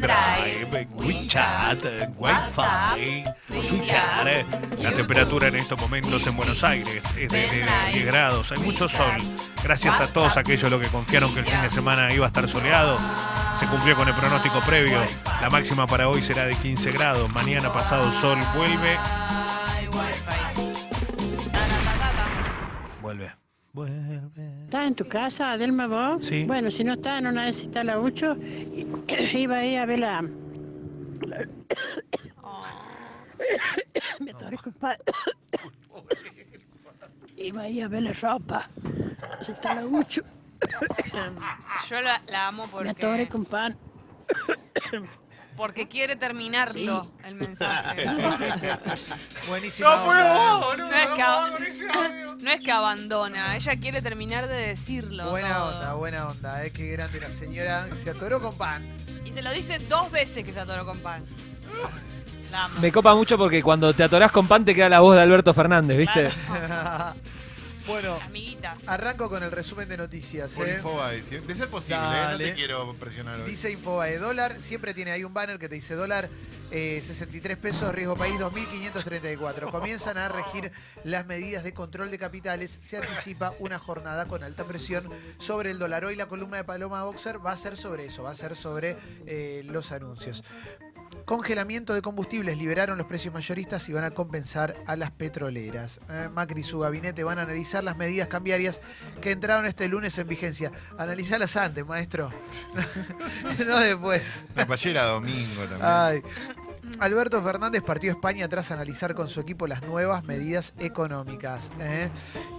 pendrive, 0.00 0.88
WeChat, 0.94 1.84
Wi-Fi, 2.16 3.24
Twitter. 3.48 4.46
La 4.82 4.92
temperatura 4.92 5.48
en 5.48 5.56
estos 5.56 5.78
momentos 5.78 6.26
en 6.26 6.36
Buenos 6.36 6.62
Aires 6.64 7.04
es 7.16 7.30
de, 7.30 7.48
de 7.48 7.66
10 7.92 8.06
grados. 8.06 8.52
Hay 8.52 8.58
mucho 8.58 8.88
sol. 8.88 9.16
Gracias 9.62 10.00
a 10.00 10.12
todos 10.12 10.36
aquellos 10.36 10.70
los 10.70 10.80
que 10.80 10.88
confiaron 10.88 11.32
que 11.34 11.40
el 11.40 11.46
fin 11.46 11.60
de 11.62 11.70
semana 11.70 12.12
iba 12.12 12.26
a 12.26 12.28
estar 12.28 12.48
soleado. 12.48 12.98
Se 13.54 13.66
cumplió 13.66 13.96
con 13.96 14.08
el 14.08 14.14
pronóstico 14.14 14.60
previo. 14.60 14.98
La 15.40 15.50
máxima 15.50 15.86
para 15.86 16.08
hoy 16.08 16.22
será 16.22 16.46
de 16.46 16.54
15 16.54 16.90
grados. 16.92 17.32
Mañana 17.34 17.72
pasado 17.72 18.10
sol 18.12 18.38
vuelve. 18.54 18.96
Vuelve. 23.02 23.47
Vuelve. 23.82 24.64
¿Estás 24.64 24.86
en 24.88 24.94
tu 24.96 25.06
casa, 25.06 25.52
Adelma, 25.52 25.86
vos? 25.86 26.26
Sí. 26.26 26.42
Bueno, 26.46 26.68
si 26.68 26.82
no 26.82 26.94
estás, 26.94 27.20
en 27.20 27.28
una 27.28 27.44
vez 27.44 27.60
está 27.62 27.84
la 27.84 28.00
Ucho, 28.00 28.36
iba 29.34 29.56
ahí 29.58 29.76
a 29.76 29.86
ver 29.86 30.00
la... 30.00 30.22
Me 34.18 34.32
atoré, 34.32 34.58
compadre. 34.58 34.98
Iba 37.36 37.62
ahí 37.62 37.80
a 37.80 37.86
ver 37.86 38.02
la 38.02 38.12
ropa. 38.14 38.68
Si 39.46 39.52
está 39.52 39.76
la 39.76 39.86
Ucho. 39.86 40.22
Yo 41.88 42.00
la, 42.00 42.20
la 42.26 42.48
amo 42.48 42.66
Me 42.82 42.90
atoré, 42.90 43.26
porque, 43.26 43.28
compadre. 43.28 43.76
porque 45.56 45.86
quiere 45.86 46.16
terminarlo 46.16 47.12
el 47.24 47.36
mensaje. 47.36 48.06
Buenísima. 49.48 49.94
No 49.98 50.04
puedo, 50.04 50.24
no, 50.24 50.76
No 50.88 50.96
es 50.96 51.08
no 51.10 51.14
que, 51.14 51.22
puedo 51.22 51.28
ab- 51.28 51.52
con 51.52 51.62
ese 51.62 51.88
audio. 51.88 52.27
No 52.42 52.50
es 52.50 52.60
que 52.60 52.70
abandona, 52.72 53.56
ella 53.56 53.76
quiere 53.76 54.02
terminar 54.02 54.46
de 54.48 54.68
decirlo. 54.68 55.30
Buena 55.30 55.54
todo. 55.54 55.68
onda, 55.68 55.94
buena 55.94 56.28
onda, 56.28 56.64
eh, 56.64 56.70
qué 56.70 56.88
grande 56.92 57.20
la 57.20 57.30
señora 57.30 57.88
que 57.90 57.96
se 57.96 58.10
atoró 58.10 58.40
con 58.40 58.54
pan. 58.56 58.84
Y 59.24 59.32
se 59.32 59.42
lo 59.42 59.50
dice 59.50 59.78
dos 59.88 60.10
veces 60.10 60.44
que 60.44 60.52
se 60.52 60.60
atoró 60.60 60.86
con 60.86 60.98
pan. 61.00 61.24
Amo. 62.52 62.80
Me 62.80 62.90
copa 62.90 63.14
mucho 63.14 63.36
porque 63.36 63.62
cuando 63.62 63.92
te 63.92 64.02
atorás 64.02 64.32
con 64.32 64.48
pan 64.48 64.64
te 64.64 64.74
queda 64.74 64.88
la 64.88 65.00
voz 65.00 65.14
de 65.14 65.22
Alberto 65.22 65.52
Fernández, 65.52 65.98
¿viste? 65.98 66.30
Bueno, 67.88 68.18
Amiguita. 68.22 68.76
arranco 68.86 69.28
con 69.28 69.42
el 69.42 69.50
resumen 69.50 69.88
de 69.88 69.96
noticias. 69.96 70.52
Por 70.52 70.68
eh. 70.68 70.74
Infobae, 70.74 71.22
¿sí? 71.22 71.38
De 71.38 71.54
ser 71.54 71.68
posible, 71.68 71.96
¿eh? 71.96 72.04
no 72.04 72.12
Dale. 72.12 72.44
te 72.44 72.54
quiero 72.54 72.94
presionar 72.94 73.40
hoy. 73.40 73.50
Dice 73.50 73.70
Infobae, 73.70 74.18
dólar, 74.18 74.56
siempre 74.60 74.94
tiene 74.94 75.10
ahí 75.10 75.24
un 75.24 75.34
banner 75.34 75.58
que 75.58 75.68
te 75.68 75.74
dice 75.74 75.94
dólar, 75.94 76.28
eh, 76.70 77.02
63 77.04 77.56
pesos, 77.56 77.94
riesgo 77.94 78.14
país 78.14 78.38
2.534. 78.38 79.70
Comienzan 79.70 80.18
a 80.18 80.28
regir 80.28 80.70
las 81.04 81.26
medidas 81.26 81.64
de 81.64 81.72
control 81.72 82.10
de 82.10 82.18
capitales, 82.18 82.78
se 82.82 82.98
anticipa 82.98 83.54
una 83.58 83.78
jornada 83.78 84.26
con 84.26 84.42
alta 84.44 84.64
presión 84.64 85.08
sobre 85.38 85.70
el 85.70 85.78
dólar. 85.78 86.04
Hoy 86.04 86.16
la 86.16 86.26
columna 86.26 86.58
de 86.58 86.64
Paloma 86.64 87.04
Boxer 87.04 87.44
va 87.44 87.52
a 87.52 87.56
ser 87.56 87.76
sobre 87.76 88.06
eso, 88.06 88.22
va 88.22 88.30
a 88.30 88.34
ser 88.34 88.54
sobre 88.54 88.96
eh, 89.26 89.62
los 89.64 89.92
anuncios. 89.92 90.44
Congelamiento 91.28 91.92
de 91.92 92.00
combustibles, 92.00 92.56
liberaron 92.56 92.96
los 92.96 93.06
precios 93.06 93.34
mayoristas 93.34 93.86
y 93.90 93.92
van 93.92 94.04
a 94.04 94.12
compensar 94.12 94.74
a 94.86 94.96
las 94.96 95.10
petroleras. 95.10 96.00
Eh, 96.08 96.30
Macri 96.32 96.62
y 96.62 96.64
su 96.64 96.78
gabinete 96.78 97.22
van 97.22 97.38
a 97.38 97.42
analizar 97.42 97.84
las 97.84 97.98
medidas 97.98 98.28
cambiarias 98.28 98.80
que 99.20 99.32
entraron 99.32 99.66
este 99.66 99.88
lunes 99.88 100.16
en 100.16 100.26
vigencia. 100.26 100.72
Analizalas 100.96 101.54
antes, 101.56 101.84
maestro. 101.84 102.32
no 103.66 103.78
después. 103.78 104.42
La 104.56 104.66
payera 104.66 105.02
domingo 105.04 105.64
también. 105.64 105.82
Ay. 105.82 106.22
Alberto 106.98 107.42
Fernández 107.42 107.82
partió 107.82 108.10
a 108.10 108.14
España 108.14 108.48
tras 108.48 108.70
analizar 108.70 109.14
con 109.14 109.28
su 109.28 109.40
equipo 109.40 109.66
las 109.66 109.82
nuevas 109.82 110.24
medidas 110.24 110.74
económicas. 110.78 111.70
¿eh? 111.80 112.10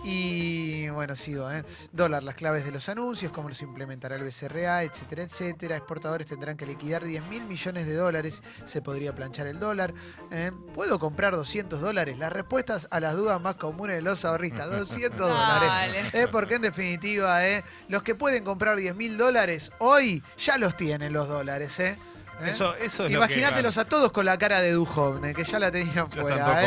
Y 0.04 0.90
bueno, 0.90 1.16
sigo. 1.16 1.52
¿eh? 1.52 1.64
Dólar, 1.92 2.24
las 2.24 2.36
claves 2.36 2.66
de 2.66 2.72
los 2.72 2.88
anuncios, 2.90 3.32
cómo 3.32 3.50
los 3.50 3.62
implementará 3.62 4.16
el 4.16 4.24
BCRA, 4.24 4.84
etcétera, 4.84 5.24
etcétera. 5.24 5.78
Exportadores 5.78 6.28
tendrán 6.28 6.58
que 6.58 6.66
liquidar 6.66 7.04
10 7.04 7.24
mil 7.26 7.44
millones 7.44 7.86
de 7.86 7.96
dólares. 7.96 8.42
Se 8.66 8.82
podría 8.82 9.14
planchar 9.14 9.48
el 9.48 9.60
dólar. 9.60 9.94
¿eh? 10.32 10.52
¿Puedo 10.74 11.00
comprar 11.00 11.36
200 11.36 11.82
dólares? 11.82 12.18
Las 12.18 12.32
respuestas 12.32 12.88
a 12.92 13.00
las 13.00 13.16
dudas 13.16 13.42
más 13.42 13.56
comunes 13.56 13.98
de 13.98 14.02
los 14.02 14.26
ahorristas. 14.26 14.70
200 14.80 15.18
dólares. 15.18 16.14
¿eh? 16.14 16.28
Porque 16.32 16.56
en 16.56 16.62
definitiva, 16.62 17.46
¿eh? 17.48 17.64
los 17.88 18.04
que 18.04 18.16
pueden 18.16 18.44
comprar 18.44 18.78
10 18.78 18.96
mil 18.96 19.18
dólares 19.18 19.72
hoy 19.80 20.24
ya 20.38 20.58
los 20.58 20.76
tienen 20.78 21.14
los 21.14 21.28
dólares. 21.28 21.80
¿eh? 21.80 21.98
¿Eh? 22.42 22.50
Eso, 22.50 22.76
eso 22.76 23.06
es 23.06 23.12
lo 23.12 23.20
que... 23.20 23.26
Imaginátelos 23.34 23.78
a 23.78 23.86
todos 23.86 24.12
con 24.12 24.26
la 24.26 24.38
cara 24.38 24.62
de 24.62 24.72
Duhovne, 24.72 25.34
que 25.34 25.44
ya 25.44 25.60
la 25.60 25.72
tenían 25.72 26.10
Ya 26.10 26.22
fuera. 26.22 26.64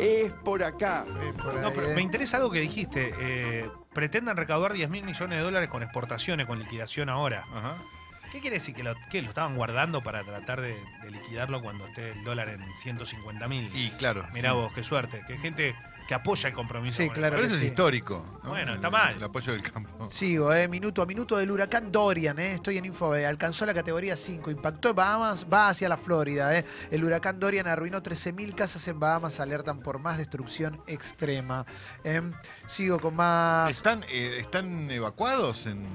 ¿eh? 0.00 0.24
Es 0.26 0.32
por 0.44 0.62
acá. 0.64 1.04
Eh, 1.20 1.32
por 1.36 1.54
No, 1.54 1.68
ahí, 1.68 1.72
pero 1.74 1.88
¿eh? 1.90 1.94
me 1.94 2.00
interesa 2.02 2.36
algo 2.38 2.50
que 2.50 2.60
dijiste. 2.60 3.12
eh, 3.18 3.70
pretenden 3.92 4.36
recaudar 4.36 4.72
10 4.72 4.88
mil 4.88 5.04
millones 5.04 5.38
de 5.38 5.42
dólares 5.44 5.68
con 5.68 5.82
exportaciones, 5.82 6.46
con 6.46 6.58
liquidación 6.58 7.08
ahora. 7.08 7.44
Ajá. 7.52 7.76
¿Qué 8.32 8.40
quiere 8.40 8.58
decir? 8.58 8.74
¿Que 8.76 8.84
lo, 8.84 8.94
que 9.10 9.22
lo 9.22 9.28
estaban 9.28 9.56
guardando 9.56 10.02
para 10.04 10.22
tratar 10.22 10.60
de, 10.60 10.76
de 11.02 11.10
liquidarlo 11.10 11.60
cuando 11.60 11.86
esté 11.88 12.12
el 12.12 12.22
dólar 12.22 12.48
en 12.50 12.62
150 12.76 13.48
mil? 13.48 13.68
Y 13.74 13.90
claro. 13.98 14.24
Mirá 14.32 14.50
sí. 14.50 14.56
vos, 14.56 14.72
qué 14.72 14.84
suerte. 14.84 15.22
Que 15.26 15.36
gente 15.38 15.74
que 16.10 16.14
apoya 16.16 16.48
el 16.48 16.54
compromiso. 16.56 16.96
Sí, 16.96 17.06
con 17.06 17.14
el 17.14 17.20
claro 17.20 17.36
Pero 17.36 17.42
que 17.42 17.46
eso 17.46 17.54
es 17.54 17.60
sí. 17.60 17.66
histórico. 17.68 18.26
¿no? 18.42 18.50
Bueno, 18.50 18.74
está 18.74 18.90
mal. 18.90 19.14
El 19.14 19.22
apoyo 19.22 19.52
del 19.52 19.62
campo. 19.62 20.10
Sigo, 20.10 20.52
eh, 20.52 20.66
minuto 20.66 21.02
a 21.02 21.06
minuto 21.06 21.36
del 21.36 21.48
huracán 21.52 21.92
Dorian, 21.92 22.36
eh, 22.40 22.54
estoy 22.54 22.78
en 22.78 22.86
Info, 22.86 23.14
eh, 23.14 23.24
alcanzó 23.24 23.64
la 23.64 23.72
categoría 23.72 24.16
5, 24.16 24.50
impactó 24.50 24.88
en 24.90 24.96
Bahamas, 24.96 25.46
va 25.46 25.68
hacia 25.68 25.88
la 25.88 25.96
Florida. 25.96 26.58
Eh. 26.58 26.64
El 26.90 27.04
huracán 27.04 27.38
Dorian 27.38 27.68
arruinó 27.68 28.02
13.000 28.02 28.56
casas 28.56 28.88
en 28.88 28.98
Bahamas, 28.98 29.38
alertan 29.38 29.78
por 29.78 30.00
más 30.00 30.18
destrucción 30.18 30.82
extrema. 30.88 31.64
Eh, 32.02 32.22
sigo 32.66 32.98
con 32.98 33.14
más... 33.14 33.70
¿Están, 33.70 34.02
eh, 34.10 34.38
¿Están 34.40 34.90
evacuados 34.90 35.66
en- 35.66 35.86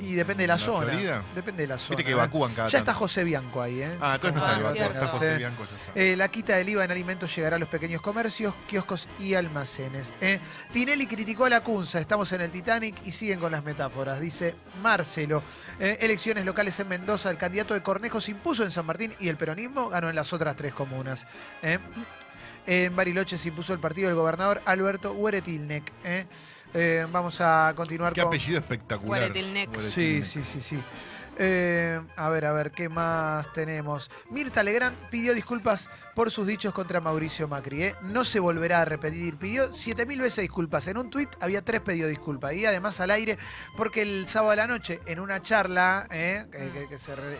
Y 0.00 0.14
depende 0.14 0.42
de 0.44 0.48
la, 0.48 0.54
en 0.54 0.60
zona. 0.60 0.86
Florida? 0.88 1.22
Depende 1.34 1.62
de 1.62 1.68
la 1.68 1.78
zona. 1.78 1.96
Viste 1.96 2.04
que 2.04 2.10
eh. 2.10 2.14
evacúan 2.14 2.52
cada 2.54 2.68
Ya 2.68 2.78
está. 2.78 2.94
José 2.94 3.24
Bianco 3.24 3.60
ahí, 3.62 3.82
¿eh? 3.82 3.96
Ah, 4.00 4.14
entonces 4.14 4.34
no 4.40 4.44
Ah, 4.44 4.52
está 4.52 4.60
evacuado. 4.60 4.74
cierto. 4.74 4.94
Está 4.94 5.08
José 5.08 5.30
Sí. 5.32 5.38
Bianco, 5.38 5.64
ya 5.64 5.76
está. 5.76 6.00
Eh, 6.00 6.16
la 6.16 6.28
quita 6.28 6.56
del 6.56 6.68
IVA 6.68 6.84
en 6.84 6.90
alimentos 6.90 7.34
llegará 7.36 7.56
a 7.56 7.58
los 7.58 7.68
pequeños 7.68 8.00
comercios, 8.00 8.54
kioscos 8.68 9.08
y 9.18 9.34
almacenes. 9.34 10.12
eh. 10.20 10.40
Tinelli 10.72 11.06
criticó 11.06 11.44
a 11.46 11.50
la 11.50 11.60
Cunza, 11.62 11.98
estamos 12.00 12.30
en 12.32 12.40
el 12.42 12.50
Titanic 12.50 12.96
y 13.04 13.12
siguen 13.12 13.38
con 13.40 13.52
las 13.52 13.62
metáforas, 13.64 14.20
dice 14.20 14.54
Marcelo. 14.82 15.42
Eh, 15.80 15.98
elecciones 16.00 16.44
locales 16.44 16.78
en 16.80 16.88
Mendoza, 16.88 17.30
el 17.30 17.36
candidato 17.36 17.74
de 17.74 17.82
Cornejo 17.82 18.20
se 18.20 18.30
impuso 18.32 18.64
en 18.64 18.70
San 18.70 18.86
Martín 18.86 19.14
y 19.20 19.28
el 19.28 19.36
peronismo 19.36 19.88
ganó 19.88 20.08
en 20.10 20.16
las 20.16 20.32
otras 20.32 20.54
tres 20.56 20.72
comunas. 20.74 21.26
En 22.66 22.94
Bariloche 22.96 23.36
se 23.38 23.48
impuso 23.48 23.72
el 23.72 23.78
partido 23.78 24.08
del 24.08 24.16
gobernador 24.16 24.62
Alberto 24.66 25.12
Hueretilnec. 25.12 25.92
eh. 26.04 26.26
Eh, 26.76 27.06
vamos 27.12 27.40
a 27.40 27.72
continuar 27.76 28.12
Qué 28.14 28.22
con. 28.22 28.28
apellido 28.34 28.58
espectacular. 28.58 29.20
Guaretilneck. 29.20 29.78
Sí, 29.80 30.22
sí, 30.24 30.42
sí, 30.42 30.60
sí. 30.60 30.80
Eh, 31.36 32.00
a 32.16 32.28
ver, 32.28 32.44
a 32.46 32.52
ver, 32.52 32.70
¿qué 32.70 32.88
más 32.88 33.52
tenemos? 33.52 34.10
Mirta 34.30 34.62
Legrand 34.62 34.96
pidió 35.10 35.34
disculpas 35.34 35.88
por 36.14 36.30
sus 36.30 36.46
dichos 36.46 36.72
contra 36.72 37.00
Mauricio 37.00 37.46
Macri. 37.48 37.84
¿eh? 37.84 37.94
No 38.02 38.24
se 38.24 38.38
volverá 38.40 38.82
a 38.82 38.84
repetir. 38.84 39.36
Pidió 39.36 39.70
7.000 39.72 40.20
veces 40.20 40.42
disculpas. 40.42 40.86
En 40.88 40.98
un 40.98 41.10
tuit 41.10 41.28
había 41.40 41.62
tres 41.62 41.80
pedidos 41.80 42.06
de 42.06 42.10
disculpas. 42.16 42.52
Y 42.54 42.66
además 42.66 42.98
al 43.00 43.10
aire, 43.12 43.38
porque 43.76 44.02
el 44.02 44.26
sábado 44.28 44.52
a 44.52 44.56
la 44.56 44.66
noche, 44.66 45.00
en 45.06 45.18
una 45.20 45.42
charla 45.42 46.06
¿eh? 46.10 46.46
que, 46.52 46.70
que- 46.70 46.88
que 46.88 46.98
se, 46.98 47.14
re- 47.16 47.38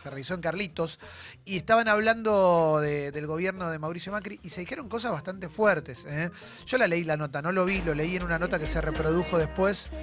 se 0.00 0.08
realizó 0.10 0.34
en 0.34 0.40
Carlitos, 0.40 0.98
y 1.44 1.56
estaban 1.56 1.88
hablando 1.88 2.80
de- 2.80 3.12
del 3.12 3.26
gobierno 3.26 3.70
de 3.70 3.78
Mauricio 3.78 4.12
Macri 4.12 4.40
y 4.42 4.50
se 4.50 4.60
dijeron 4.60 4.88
cosas 4.88 5.12
bastante 5.12 5.48
fuertes. 5.48 6.04
¿eh? 6.06 6.30
Yo 6.66 6.78
la 6.78 6.86
leí 6.86 7.04
la 7.04 7.16
nota, 7.16 7.42
no 7.42 7.52
lo 7.52 7.64
vi, 7.64 7.82
lo 7.82 7.94
leí 7.94 8.16
en 8.16 8.24
una 8.24 8.38
nota 8.38 8.58
que 8.58 8.66
se 8.66 8.80
reprodujo 8.80 9.38
después. 9.38 9.88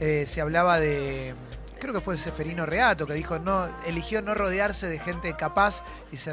Eh, 0.00 0.26
se 0.28 0.40
hablaba 0.40 0.80
de. 0.80 1.34
Creo 1.78 1.94
que 1.94 2.00
fue 2.00 2.16
Seferino 2.18 2.64
Reato 2.66 3.06
que 3.06 3.12
dijo 3.14 3.38
no 3.38 3.66
eligió 3.86 4.22
no 4.22 4.34
rodearse 4.34 4.88
de 4.88 4.98
gente 4.98 5.34
capaz 5.36 5.82
y 6.12 6.16
se, 6.16 6.32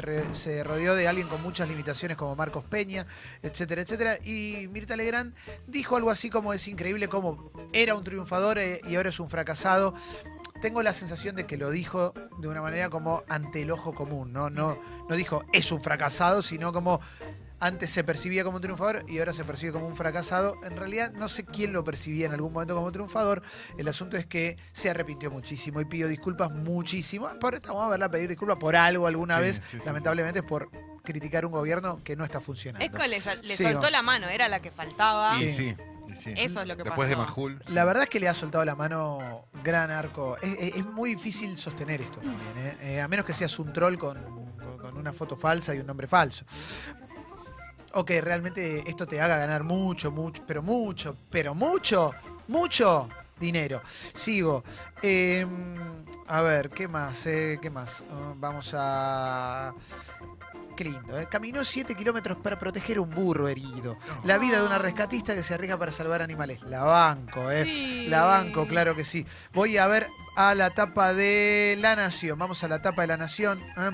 rodeó 0.62 0.94
de 0.94 1.08
alguien 1.08 1.28
con 1.28 1.42
muchas 1.42 1.68
limitaciones 1.68 2.16
como 2.16 2.34
Marcos 2.36 2.64
Peña, 2.64 3.06
etcétera, 3.42 3.82
etcétera. 3.82 4.16
Y 4.24 4.68
Mirta 4.70 4.96
Legrand 4.96 5.34
dijo 5.66 5.96
algo 5.96 6.10
así 6.10 6.30
como 6.30 6.52
es 6.52 6.66
increíble 6.68 7.08
como 7.08 7.50
era 7.72 7.94
un 7.94 8.04
triunfador 8.04 8.58
eh, 8.58 8.80
y 8.88 8.96
ahora 8.96 9.10
es 9.10 9.20
un 9.20 9.28
fracasado. 9.30 9.94
Tengo 10.60 10.82
la 10.82 10.92
sensación 10.92 11.36
de 11.36 11.46
que 11.46 11.56
lo 11.56 11.70
dijo 11.70 12.12
de 12.38 12.48
una 12.48 12.60
manera 12.60 12.90
como 12.90 13.22
ante 13.28 13.62
el 13.62 13.70
ojo 13.70 13.94
común, 13.94 14.32
¿no? 14.32 14.50
No, 14.50 14.76
no 15.08 15.16
dijo 15.16 15.42
es 15.52 15.72
un 15.72 15.82
fracasado, 15.82 16.42
sino 16.42 16.72
como 16.72 17.00
antes 17.62 17.90
se 17.90 18.04
percibía 18.04 18.42
como 18.44 18.56
un 18.56 18.62
triunfador 18.62 19.04
y 19.08 19.18
ahora 19.18 19.32
se 19.32 19.44
percibe 19.44 19.72
como 19.72 19.86
un 19.86 19.96
fracasado. 19.96 20.54
En 20.64 20.76
realidad 20.76 21.12
no 21.12 21.28
sé 21.28 21.44
quién 21.44 21.72
lo 21.72 21.84
percibía 21.84 22.26
en 22.26 22.32
algún 22.32 22.52
momento 22.52 22.74
como 22.74 22.90
triunfador. 22.92 23.42
El 23.78 23.88
asunto 23.88 24.16
es 24.16 24.26
que 24.26 24.56
se 24.72 24.88
arrepintió 24.90 25.30
muchísimo 25.30 25.80
y 25.80 25.84
pidió 25.86 26.08
disculpas 26.08 26.50
muchísimo. 26.50 27.28
Por 27.38 27.54
esto 27.54 27.68
vamos 27.68 27.86
a 27.86 27.90
verla 27.90 28.10
pedir 28.10 28.28
disculpas 28.28 28.56
por 28.58 28.76
algo 28.76 29.06
alguna 29.06 29.36
Sí, 29.36 29.42
vez. 29.42 29.56
sí, 29.70 29.78
sí, 29.78 29.82
Lamentablemente 29.86 30.40
es 30.40 30.44
por 30.46 30.70
criticar 31.02 31.44
un 31.46 31.52
gobierno 31.52 32.02
que 32.04 32.16
no 32.16 32.24
está 32.24 32.40
funcionando. 32.40 32.84
Esco 32.84 33.06
le, 33.06 33.20
sol- 33.20 33.40
le 33.42 33.56
Sí, 33.56 33.62
soltó 33.64 33.82
no. 33.82 33.90
la 33.90 34.02
mano, 34.02 34.28
era 34.28 34.48
la 34.48 34.60
que 34.60 34.70
faltaba. 34.70 35.34
Sí, 35.36 35.44
y 35.44 35.76
sí. 36.14 36.34
Eso 36.36 36.60
es 36.62 36.68
lo 36.68 36.76
que 36.76 36.82
Después 36.84 37.08
de. 37.08 37.16
Majul. 37.16 37.62
La 37.68 37.84
verdad 37.84 38.04
es 38.04 38.08
que 38.08 38.20
le 38.20 38.28
ha 38.28 38.34
soltado 38.34 38.64
la 38.64 38.74
mano 38.74 39.46
gran 39.64 39.90
arco. 39.90 40.36
Es, 40.42 40.56
es- 40.58 40.76
es 40.76 40.84
muy 40.86 41.14
difícil 41.14 41.56
sostener 41.56 42.00
esto 42.02 42.20
también, 42.20 42.58
¿eh? 42.58 42.76
Eh, 42.96 43.00
a 43.00 43.08
menos 43.08 43.24
que 43.26 43.32
seas 43.32 43.58
un 43.58 43.72
troll 43.72 43.96
con, 43.98 44.18
con- 44.22 44.78
con 44.78 44.96
una 44.96 45.12
foto 45.12 45.36
falsa 45.36 45.74
y 45.74 45.78
un 45.80 45.86
nombre 45.86 46.06
falso. 46.06 46.44
O 47.94 48.04
que 48.04 48.20
realmente 48.20 48.88
esto 48.88 49.06
te 49.06 49.20
haga 49.20 49.36
ganar 49.38 49.64
mucho, 49.64 50.10
mucho, 50.12 50.44
pero 50.46 50.62
mucho, 50.62 51.16
pero 51.28 51.54
mucho, 51.54 52.14
mucho 52.48 53.08
dinero. 53.38 53.82
Sigo. 54.14 54.62
Eh, 55.02 55.44
a 56.28 56.40
ver, 56.42 56.70
¿qué 56.70 56.86
más? 56.86 57.26
eh? 57.26 57.58
¿Qué 57.60 57.68
más? 57.70 58.02
Ah, 58.12 58.32
vamos 58.36 58.72
a... 58.78 59.74
Qué 60.80 60.84
lindo, 60.84 61.20
¿eh? 61.20 61.26
Caminó 61.30 61.62
7 61.62 61.94
kilómetros 61.94 62.38
para 62.38 62.58
proteger 62.58 62.98
un 63.00 63.10
burro 63.10 63.48
herido. 63.48 63.98
La 64.24 64.38
vida 64.38 64.58
de 64.60 64.66
una 64.66 64.78
rescatista 64.78 65.34
que 65.34 65.42
se 65.42 65.52
arriesga 65.52 65.76
para 65.76 65.92
salvar 65.92 66.22
animales. 66.22 66.62
La 66.62 66.84
banco, 66.84 67.50
¿eh? 67.50 67.64
Sí. 67.64 68.06
La 68.08 68.24
banco, 68.24 68.66
claro 68.66 68.96
que 68.96 69.04
sí. 69.04 69.26
Voy 69.52 69.76
a 69.76 69.86
ver 69.88 70.06
a 70.36 70.54
la 70.54 70.70
tapa 70.70 71.12
de 71.12 71.76
La 71.82 71.96
Nación. 71.96 72.38
Vamos 72.38 72.64
a 72.64 72.68
la 72.68 72.80
tapa 72.80 73.02
de 73.02 73.08
La 73.08 73.18
Nación. 73.18 73.60
¿eh? 73.76 73.90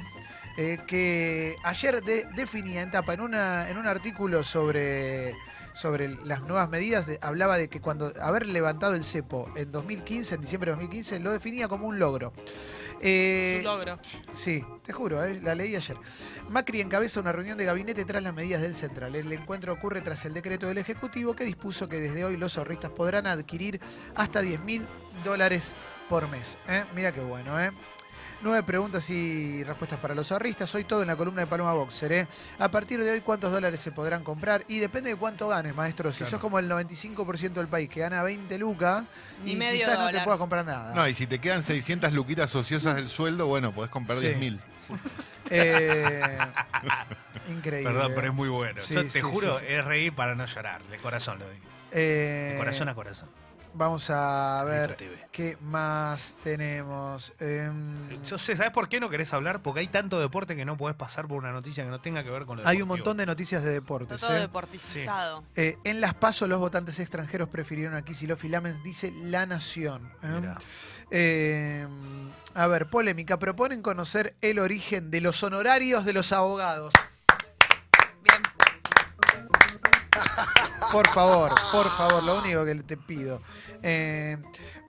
Eh, 0.58 0.78
que 0.86 1.56
ayer 1.64 2.04
de- 2.04 2.24
definía 2.36 2.82
en 2.82 2.92
tapa, 2.92 3.14
en, 3.14 3.20
una, 3.20 3.68
en 3.68 3.78
un 3.78 3.88
artículo 3.88 4.44
sobre, 4.44 5.34
sobre 5.76 6.08
las 6.24 6.40
nuevas 6.42 6.68
medidas, 6.70 7.06
de- 7.06 7.18
hablaba 7.22 7.58
de 7.58 7.68
que 7.68 7.80
cuando 7.80 8.12
haber 8.22 8.46
levantado 8.46 8.94
el 8.94 9.04
cepo 9.04 9.50
en 9.56 9.70
2015, 9.72 10.34
en 10.36 10.40
diciembre 10.40 10.70
de 10.70 10.76
2015, 10.76 11.20
lo 11.20 11.30
definía 11.32 11.68
como 11.68 11.86
un 11.86 11.98
logro. 11.98 12.32
Eh, 13.00 13.58
Su 13.62 13.68
logro. 13.68 13.98
Sí, 14.32 14.64
te 14.82 14.92
juro, 14.92 15.22
eh, 15.22 15.38
la 15.42 15.54
leí 15.54 15.76
ayer. 15.76 15.96
Macri 16.48 16.80
encabeza 16.80 17.20
una 17.20 17.30
reunión 17.32 17.58
de 17.58 17.64
gabinete 17.66 18.04
tras 18.06 18.22
las 18.22 18.32
medidas 18.34 18.62
del 18.62 18.74
Central. 18.74 19.14
El 19.14 19.30
encuentro 19.32 19.72
ocurre 19.72 20.00
tras 20.00 20.24
el 20.24 20.32
decreto 20.32 20.66
del 20.66 20.78
Ejecutivo 20.78 21.36
que 21.36 21.44
dispuso 21.44 21.88
que 21.88 22.00
desde 22.00 22.24
hoy 22.24 22.36
los 22.38 22.56
ahorristas 22.56 22.90
podrán 22.92 23.26
adquirir 23.26 23.80
hasta 24.14 24.40
10 24.40 24.60
mil 24.60 24.86
dólares 25.24 25.74
por 26.08 26.26
mes. 26.30 26.56
¿eh? 26.68 26.84
Mira 26.94 27.12
qué 27.12 27.20
bueno, 27.20 27.60
¿eh? 27.60 27.70
Nueve 28.42 28.62
preguntas 28.64 29.08
y 29.08 29.64
respuestas 29.64 29.98
para 29.98 30.14
los 30.14 30.30
ahorristas. 30.30 30.72
Hoy 30.74 30.84
todo 30.84 31.00
en 31.00 31.08
la 31.08 31.16
columna 31.16 31.40
de 31.40 31.46
Paloma 31.46 31.72
Boxer. 31.72 32.12
¿eh? 32.12 32.28
A 32.58 32.70
partir 32.70 33.02
de 33.02 33.10
hoy, 33.10 33.20
¿cuántos 33.22 33.50
dólares 33.50 33.80
se 33.80 33.92
podrán 33.92 34.22
comprar? 34.22 34.62
Y 34.68 34.78
depende 34.78 35.08
de 35.10 35.16
cuánto 35.16 35.48
ganes, 35.48 35.74
maestro. 35.74 36.12
Si 36.12 36.18
Claro. 36.18 36.32
sos 36.32 36.40
como 36.40 36.58
el 36.58 36.68
95% 36.68 37.54
del 37.54 37.66
país 37.68 37.88
que 37.88 38.00
gana 38.00 38.22
20 38.22 38.58
lucas, 38.58 39.04
Ni 39.42 39.52
y 39.52 39.56
medio 39.56 39.78
quizás 39.80 39.98
no 39.98 40.10
te 40.10 40.20
puedas 40.20 40.38
comprar 40.38 40.66
nada. 40.66 40.94
No, 40.94 41.08
y 41.08 41.14
si 41.14 41.26
te 41.26 41.38
quedan 41.40 41.62
600 41.62 42.12
luquitas 42.12 42.54
ociosas 42.54 42.96
del 42.96 43.08
sueldo, 43.08 43.46
bueno, 43.46 43.72
podés 43.72 43.90
comprar 43.90 44.18
Sí. 44.18 44.26
10.000. 44.26 44.60
Eh, 45.50 46.38
increíble. 47.48 47.90
Perdón, 47.90 48.12
pero 48.14 48.28
es 48.28 48.34
muy 48.34 48.50
bueno. 48.50 48.80
Sí, 48.82 48.94
Yo 48.94 49.02
sí, 49.02 49.08
te 49.08 49.22
juro, 49.22 49.58
sí, 49.58 49.64
sí. 49.66 49.72
es 49.72 49.84
reír 49.84 50.12
para 50.14 50.34
no 50.34 50.44
llorar. 50.44 50.82
De 50.84 50.98
corazón 50.98 51.38
lo 51.38 51.48
digo. 51.48 51.64
Eh, 51.90 52.50
De 52.52 52.58
corazón 52.58 52.88
a 52.90 52.94
corazón. 52.94 53.30
Vamos 53.78 54.08
a 54.08 54.64
ver 54.64 54.96
qué 55.30 55.58
más 55.60 56.34
tenemos. 56.42 57.34
Em, 57.38 58.22
Yo 58.24 58.38
sé, 58.38 58.56
¿sabes 58.56 58.72
por 58.72 58.88
qué 58.88 59.00
no 59.00 59.10
querés 59.10 59.34
hablar? 59.34 59.60
Porque 59.60 59.80
hay 59.80 59.88
tanto 59.88 60.18
deporte 60.18 60.56
que 60.56 60.64
no 60.64 60.78
podés 60.78 60.96
pasar 60.96 61.28
por 61.28 61.36
una 61.36 61.52
noticia 61.52 61.84
que 61.84 61.90
no 61.90 62.00
tenga 62.00 62.24
que 62.24 62.30
ver 62.30 62.46
con 62.46 62.56
lo 62.56 62.66
hay 62.66 62.76
un 62.76 62.84
deportivo. 62.88 62.96
montón 62.96 63.16
de 63.18 63.26
noticias 63.26 63.62
de 63.62 63.72
deportes. 63.72 64.14
Está 64.14 64.28
todo 64.28 64.36
¿eh? 64.38 64.40
deportizado. 64.40 65.44
Eh, 65.56 65.76
en 65.84 66.00
Las 66.00 66.14
Paso, 66.14 66.46
los 66.46 66.58
votantes 66.58 66.98
extranjeros 67.00 67.50
prefirieron 67.50 67.94
a 67.94 68.02
Kicillof 68.02 68.42
y 68.44 68.48
Lamens, 68.48 68.82
dice 68.82 69.12
La 69.24 69.44
Nación. 69.44 70.10
¿eh? 70.22 70.54
Eh, 71.10 71.86
a 72.54 72.66
ver, 72.68 72.86
polémica. 72.86 73.38
Proponen 73.38 73.82
conocer 73.82 74.36
el 74.40 74.58
origen 74.58 75.10
de 75.10 75.20
los 75.20 75.42
honorarios 75.42 76.06
de 76.06 76.14
los 76.14 76.32
abogados. 76.32 76.94
Bien. 78.22 78.42
Por 80.92 81.08
favor, 81.10 81.52
por 81.72 81.90
favor, 81.96 82.22
lo 82.22 82.38
único 82.38 82.64
que 82.64 82.74
te 82.76 82.96
pido. 82.96 83.42
Eh, 83.82 84.36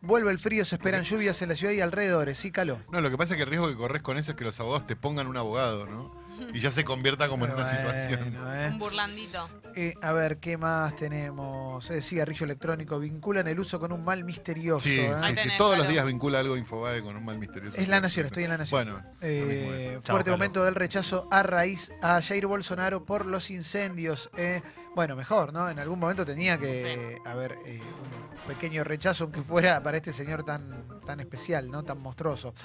vuelve 0.01 0.31
el 0.31 0.39
frío, 0.39 0.63
se 0.63 0.75
esperan 0.75 1.03
lluvias 1.03 1.41
en 1.41 1.49
la 1.49 1.55
ciudad 1.55 1.73
y 1.73 1.81
alrededores. 1.81 2.37
Sí, 2.37 2.51
caló. 2.51 2.79
No, 2.91 3.01
lo 3.01 3.09
que 3.09 3.17
pasa 3.17 3.33
es 3.33 3.37
que 3.37 3.43
el 3.43 3.49
riesgo 3.49 3.67
que 3.67 3.75
corres 3.75 4.01
con 4.01 4.17
eso 4.17 4.31
es 4.31 4.37
que 4.37 4.43
los 4.45 4.59
abogados 4.59 4.87
te 4.87 4.95
pongan 4.95 5.27
un 5.27 5.37
abogado, 5.37 5.85
¿no? 5.85 6.27
Y 6.53 6.59
ya 6.59 6.71
se 6.71 6.83
convierta 6.85 7.27
como 7.29 7.45
en 7.45 7.51
una 7.53 7.63
Bueno, 7.63 7.77
situación. 7.77 8.35
¿eh? 8.53 8.67
Un 8.71 8.77
burlandito. 8.77 9.49
Eh, 9.75 9.95
a 10.03 10.11
ver, 10.11 10.37
¿qué 10.37 10.55
más 10.55 10.95
tenemos? 10.95 11.89
Eh, 11.89 11.99
cigarrillo 11.99 12.45
electrónico. 12.45 12.99
Vinculan 12.99 13.47
el 13.47 13.59
uso 13.59 13.79
con 13.79 13.91
un 13.91 14.05
mal 14.05 14.23
misterioso. 14.23 14.81
Sí, 14.87 14.99
¿eh? 14.99 15.15
Sí, 15.35 15.49
Todos 15.57 15.79
los 15.79 15.87
días 15.87 16.05
vincula 16.05 16.39
algo 16.39 16.55
Infobae 16.55 17.01
con 17.01 17.15
un 17.17 17.25
mal 17.25 17.39
misterioso. 17.39 17.75
Es 17.75 17.87
La 17.87 17.99
Nación, 17.99 18.27
estoy 18.27 18.43
en 18.43 18.51
La 18.51 18.57
Nación. 18.57 18.85
Bueno, 18.85 19.03
Eh, 19.21 19.99
fuerte 20.03 20.29
aumento 20.29 20.63
del 20.63 20.75
rechazo 20.75 21.27
a 21.31 21.41
raíz 21.41 21.91
a 22.03 22.21
Jair 22.21 22.45
Bolsonaro 22.45 23.03
por 23.03 23.25
los 23.25 23.49
incendios. 23.49 24.29
eh. 24.37 24.61
Bueno, 24.97 25.15
mejor, 25.15 25.53
¿no? 25.53 25.69
En 25.69 25.77
algún 25.77 25.99
momento 25.99 26.25
tenía 26.25 26.57
que 26.57 27.21
haber 27.23 27.59
eh, 27.67 27.79
un 27.79 28.47
pequeño 28.47 28.83
rechazo, 28.83 29.25
aunque 29.25 29.43
fuera 29.43 29.83
para 29.83 29.97
este 29.97 30.11
señor 30.11 30.43
tan, 30.43 30.87
tan 31.05 31.19
especial, 31.19 31.69
¿no? 31.69 31.83
Tan 31.83 32.01
monstruoso. 32.01 32.55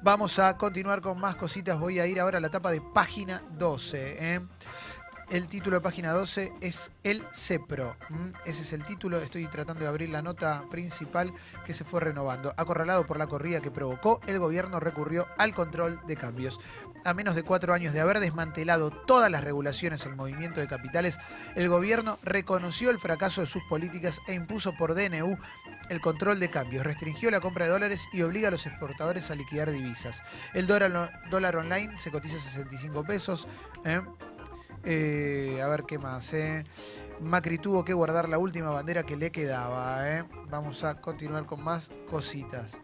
Vamos 0.00 0.38
a 0.38 0.56
continuar 0.56 1.00
con 1.00 1.18
más 1.18 1.34
cositas. 1.34 1.80
Voy 1.80 1.98
a 1.98 2.06
ir 2.06 2.20
ahora 2.20 2.38
a 2.38 2.40
la 2.40 2.46
etapa 2.46 2.70
de 2.70 2.80
página 2.80 3.42
12. 3.58 4.34
¿eh? 4.34 4.40
El 5.30 5.46
título 5.46 5.76
de 5.76 5.80
página 5.80 6.12
12 6.12 6.52
es 6.60 6.90
El 7.04 7.24
CEPRO. 7.32 7.96
Ese 8.44 8.62
es 8.62 8.72
el 8.72 8.84
título. 8.84 9.18
Estoy 9.18 9.46
tratando 9.46 9.82
de 9.82 9.88
abrir 9.88 10.10
la 10.10 10.22
nota 10.22 10.64
principal 10.70 11.32
que 11.64 11.72
se 11.72 11.84
fue 11.84 12.00
renovando. 12.00 12.52
Acorralado 12.56 13.06
por 13.06 13.16
la 13.16 13.28
corrida 13.28 13.60
que 13.60 13.70
provocó, 13.70 14.20
el 14.26 14.40
gobierno 14.40 14.80
recurrió 14.80 15.28
al 15.38 15.54
control 15.54 16.00
de 16.06 16.16
cambios. 16.16 16.60
A 17.04 17.14
menos 17.14 17.34
de 17.34 17.42
cuatro 17.42 17.72
años 17.72 17.94
de 17.94 18.00
haber 18.00 18.20
desmantelado 18.20 18.90
todas 18.90 19.30
las 19.30 19.42
regulaciones 19.42 20.04
al 20.04 20.16
movimiento 20.16 20.60
de 20.60 20.68
capitales, 20.68 21.18
el 21.54 21.68
gobierno 21.68 22.18
reconoció 22.22 22.90
el 22.90 22.98
fracaso 22.98 23.40
de 23.40 23.46
sus 23.46 23.62
políticas 23.64 24.20
e 24.28 24.34
impuso 24.34 24.74
por 24.76 24.94
DNU 24.94 25.38
el 25.88 26.00
control 26.00 26.38
de 26.38 26.50
cambios, 26.50 26.84
restringió 26.84 27.30
la 27.30 27.40
compra 27.40 27.64
de 27.64 27.72
dólares 27.72 28.06
y 28.12 28.22
obliga 28.22 28.48
a 28.48 28.50
los 28.50 28.66
exportadores 28.66 29.30
a 29.30 29.34
liquidar 29.34 29.70
divisas. 29.70 30.22
El 30.54 30.66
dólar, 30.66 31.10
dólar 31.30 31.56
online 31.56 31.98
se 31.98 32.10
cotiza 32.10 32.36
a 32.36 32.40
65 32.40 33.02
pesos. 33.04 33.48
¿eh? 33.84 34.00
Eh, 34.84 35.60
a 35.62 35.68
ver 35.68 35.84
qué 35.84 35.98
más. 35.98 36.32
eh. 36.32 36.64
Macri 37.20 37.58
tuvo 37.58 37.84
que 37.84 37.92
guardar 37.92 38.28
la 38.28 38.38
última 38.38 38.70
bandera 38.70 39.02
que 39.02 39.16
le 39.16 39.30
quedaba. 39.30 40.26
Vamos 40.48 40.84
a 40.84 41.00
continuar 41.00 41.44
con 41.44 41.62
más 41.62 41.90
cositas. 42.08 42.76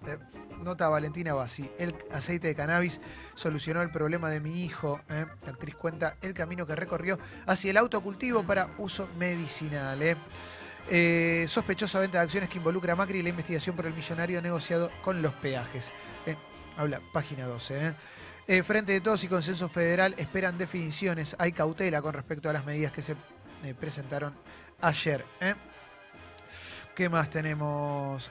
Nota 0.62 0.88
Valentina 0.88 1.34
Bassi. 1.34 1.70
El 1.78 1.94
aceite 2.12 2.48
de 2.48 2.54
cannabis 2.54 3.00
solucionó 3.34 3.82
el 3.82 3.90
problema 3.90 4.30
de 4.30 4.40
mi 4.40 4.64
hijo. 4.64 5.00
eh. 5.08 5.26
La 5.44 5.52
actriz 5.52 5.74
cuenta 5.76 6.16
el 6.22 6.34
camino 6.34 6.66
que 6.66 6.74
recorrió 6.76 7.18
hacia 7.46 7.70
el 7.70 7.76
autocultivo 7.76 8.42
para 8.42 8.70
uso 8.78 9.08
medicinal. 9.18 10.00
eh. 10.02 10.16
Eh, 10.88 11.46
sospechosa 11.48 11.98
venta 11.98 12.18
de 12.18 12.24
acciones 12.24 12.48
que 12.48 12.58
involucra 12.58 12.92
a 12.92 12.96
Macri 12.96 13.18
y 13.18 13.22
la 13.22 13.30
investigación 13.30 13.74
por 13.74 13.86
el 13.86 13.94
millonario 13.94 14.40
negociado 14.40 14.90
con 15.02 15.20
los 15.20 15.32
peajes. 15.34 15.92
Habla 16.76 17.00
página 17.12 17.46
12. 17.46 17.88
eh. 17.88 17.94
Eh, 18.48 18.62
Frente 18.62 18.92
de 18.92 19.00
Todos 19.00 19.24
y 19.24 19.28
Consenso 19.28 19.68
Federal 19.68 20.14
esperan 20.18 20.56
definiciones. 20.58 21.34
Hay 21.40 21.50
cautela 21.52 22.00
con 22.02 22.12
respecto 22.14 22.48
a 22.48 22.52
las 22.52 22.64
medidas 22.64 22.92
que 22.92 23.02
se 23.02 23.16
presentaron 23.80 24.32
ayer. 24.80 25.24
¿Qué 26.94 27.08
más 27.08 27.28
tenemos? 27.30 28.30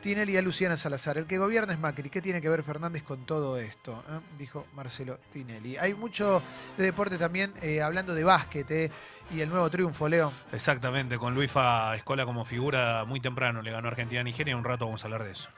Tinelli 0.00 0.36
a 0.36 0.42
Luciana 0.42 0.76
Salazar. 0.76 1.18
El 1.18 1.26
que 1.26 1.38
gobierna 1.38 1.72
es 1.72 1.78
Macri. 1.78 2.08
¿Qué 2.10 2.22
tiene 2.22 2.40
que 2.40 2.48
ver 2.48 2.62
Fernández 2.62 3.02
con 3.02 3.26
todo 3.26 3.58
esto? 3.58 4.04
eh? 4.08 4.20
Dijo 4.38 4.66
Marcelo 4.74 5.18
Tinelli. 5.30 5.76
Hay 5.76 5.94
mucho 5.94 6.42
de 6.76 6.84
deporte 6.84 7.18
también, 7.18 7.52
eh, 7.62 7.82
hablando 7.82 8.14
de 8.14 8.24
básquet 8.24 8.70
eh, 8.70 8.90
y 9.30 9.40
el 9.40 9.48
nuevo 9.48 9.68
triunfo, 9.70 10.08
Leo. 10.08 10.32
Exactamente, 10.52 11.18
con 11.18 11.34
Luifa 11.34 11.94
Escola 11.96 12.24
como 12.24 12.44
figura 12.44 13.04
muy 13.04 13.20
temprano 13.20 13.60
le 13.62 13.70
ganó 13.72 13.88
Argentina 13.88 14.20
a 14.20 14.24
Nigeria. 14.24 14.56
Un 14.56 14.64
rato 14.64 14.84
vamos 14.86 15.02
a 15.02 15.06
hablar 15.06 15.24
de 15.24 15.32
eso. 15.32 15.48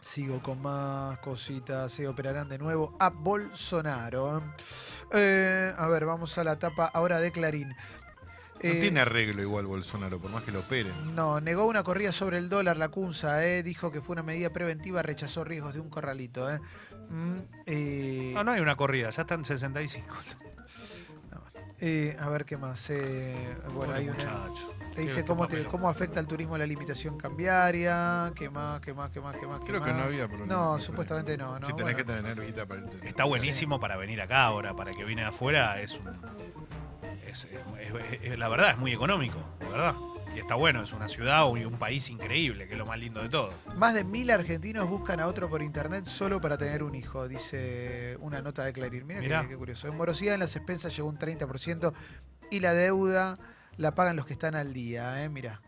Sigo 0.00 0.40
con 0.40 0.62
más 0.62 1.18
cositas. 1.18 1.90
Se 1.92 2.06
operarán 2.06 2.48
de 2.48 2.58
nuevo 2.58 2.96
a 3.00 3.10
Bolsonaro. 3.10 4.42
Eh, 5.12 5.72
a 5.76 5.88
ver, 5.88 6.04
vamos 6.06 6.38
a 6.38 6.44
la 6.44 6.56
tapa 6.58 6.86
ahora 6.86 7.18
de 7.18 7.32
Clarín. 7.32 7.74
No 8.62 8.70
Eh, 8.70 8.80
tiene 8.80 9.00
arreglo 9.00 9.42
igual 9.42 9.66
Bolsonaro, 9.66 10.18
por 10.18 10.30
más 10.30 10.42
que 10.42 10.50
lo 10.52 10.60
operen. 10.60 10.92
No, 11.14 11.40
negó 11.40 11.64
una 11.66 11.82
corrida 11.82 12.12
sobre 12.12 12.38
el 12.38 12.48
dólar, 12.48 12.76
la 12.78 12.88
CUNSA, 12.88 13.44
eh, 13.46 13.62
dijo 13.62 13.92
que 13.92 14.00
fue 14.00 14.14
una 14.14 14.22
medida 14.22 14.50
preventiva, 14.50 15.02
rechazó 15.02 15.44
riesgos 15.44 15.74
de 15.74 15.80
un 15.80 15.90
corralito. 15.90 16.50
Eh. 16.52 16.60
Mm, 17.10 17.38
eh, 17.66 18.32
No, 18.34 18.44
no 18.44 18.52
hay 18.52 18.60
una 18.60 18.74
corrida, 18.76 19.10
ya 19.10 19.22
están 19.22 19.44
65. 19.44 20.06
eh, 21.80 22.16
a 22.18 22.28
ver 22.30 22.44
qué 22.46 22.56
más. 22.56 22.88
eh, 22.90 23.56
bueno, 23.74 23.92
hay 23.94 24.08
una. 24.08 24.46
Te 24.94 25.02
dice 25.02 25.24
cómo, 25.26 25.46
te- 25.46 25.64
cómo 25.64 25.90
afecta 25.90 26.18
al 26.20 26.26
turismo 26.26 26.56
la 26.56 26.66
limitación 26.66 27.18
cambiaria. 27.18 28.32
¿Qué 28.34 28.48
más? 28.48 28.80
¿Qué 28.80 28.94
más? 28.94 29.10
¿Qué 29.10 29.20
más? 29.20 29.36
¿Qué 29.36 29.46
más? 29.46 29.60
qué 29.60 29.66
Creo 29.66 29.82
que 29.84 29.92
no 29.92 30.00
había 30.04 30.26
problema. 30.26 30.52
No, 30.54 30.78
supuestamente 30.80 31.36
no. 31.36 31.60
no 31.60 31.66
Si 31.66 31.74
tenés 31.74 31.92
bueno. 31.94 31.98
que 31.98 32.04
tener 32.04 32.40
guita 32.46 32.64
para. 32.66 32.82
Está 33.04 33.24
buenísimo 33.24 33.78
para 33.78 33.96
venir 33.96 34.20
acá 34.22 34.44
ahora, 34.46 34.74
para 34.74 34.92
que 34.92 35.04
viene 35.04 35.20
de 35.22 35.28
afuera, 35.28 35.78
es 35.82 35.92
un. 36.00 36.06
Es- 37.28 37.44
es- 37.44 37.50
es- 38.12 38.20
es- 38.32 38.38
la 38.38 38.48
verdad, 38.48 38.70
es 38.70 38.78
muy 38.78 38.92
económico, 38.92 39.38
verdad. 39.60 39.94
Y 40.34 40.38
está 40.40 40.54
bueno, 40.54 40.82
es 40.82 40.92
una 40.92 41.08
ciudad 41.08 41.46
y 41.56 41.64
un 41.64 41.78
país 41.78 42.10
increíble, 42.10 42.66
que 42.66 42.72
es 42.74 42.78
lo 42.78 42.84
más 42.84 42.98
lindo 42.98 43.22
de 43.22 43.28
todo. 43.30 43.52
Más 43.76 43.94
de 43.94 44.04
mil 44.04 44.30
argentinos 44.30 44.88
buscan 44.88 45.18
a 45.20 45.26
otro 45.28 45.48
por 45.48 45.62
internet 45.62 46.04
solo 46.06 46.40
para 46.40 46.58
tener 46.58 46.82
un 46.82 46.94
hijo, 46.94 47.26
dice 47.26 48.16
una 48.20 48.42
nota 48.42 48.62
de 48.64 48.72
Clarín. 48.72 49.06
Mira 49.06 49.42
qué, 49.42 49.48
qué 49.48 49.56
curioso. 49.56 49.88
En 49.88 49.96
morosidad 49.96 50.34
en 50.34 50.40
las 50.40 50.54
expensas 50.56 50.94
llegó 50.94 51.08
un 51.08 51.18
30% 51.18 51.94
y 52.50 52.60
la 52.60 52.74
deuda 52.74 53.38
la 53.78 53.94
pagan 53.94 54.16
los 54.16 54.26
que 54.26 54.34
están 54.34 54.54
al 54.56 54.72
día. 54.74 55.22
¿eh? 55.24 55.28
Mira, 55.30 55.62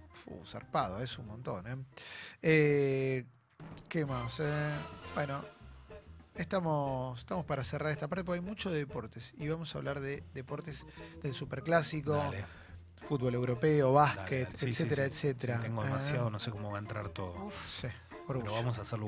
zarpado, 0.47 1.01
es 1.03 1.19
un 1.19 1.27
montón. 1.29 1.67
¿eh? 1.67 1.77
Eh, 2.43 3.25
¿Qué 3.89 4.05
más? 4.05 4.39
eh? 4.41 4.71
Bueno, 5.15 5.43
estamos, 6.39 7.19
estamos 7.19 7.45
para 7.45 7.65
cerrar 7.65 7.93
esta 7.93 8.09
parte 8.09 8.25
porque 8.25 8.41
hay 8.41 8.45
mucho 8.45 8.71
de 8.71 8.79
deportes 8.79 9.35
y 9.37 9.49
vamos 9.49 9.75
a 9.75 9.79
hablar 9.79 10.01
de 10.01 10.23
deportes 10.35 10.87
del 11.23 11.35
superclásico. 11.35 12.13
Dale. 12.13 12.45
Fútbol 13.09 13.35
europeo, 13.35 13.93
básquet, 13.93 14.29
Dale, 14.29 14.45
dale. 14.45 14.57
Sí, 14.57 14.65
sí, 14.73 14.83
etcétera, 14.83 15.05
sí. 15.05 15.11
etcétera. 15.11 15.61
Tengo 15.61 15.83
¿eh? 15.83 15.87
demasiado, 15.87 16.31
no 16.31 16.39
sé 16.39 16.51
cómo 16.51 16.71
va 16.71 16.79
a 16.79 16.81
entrar 16.81 17.09
todo. 17.11 17.51
Pero 17.81 18.41
orgullo. 18.41 18.53
vamos 18.53 18.79
a 18.79 18.83
hacerlo 18.83 18.97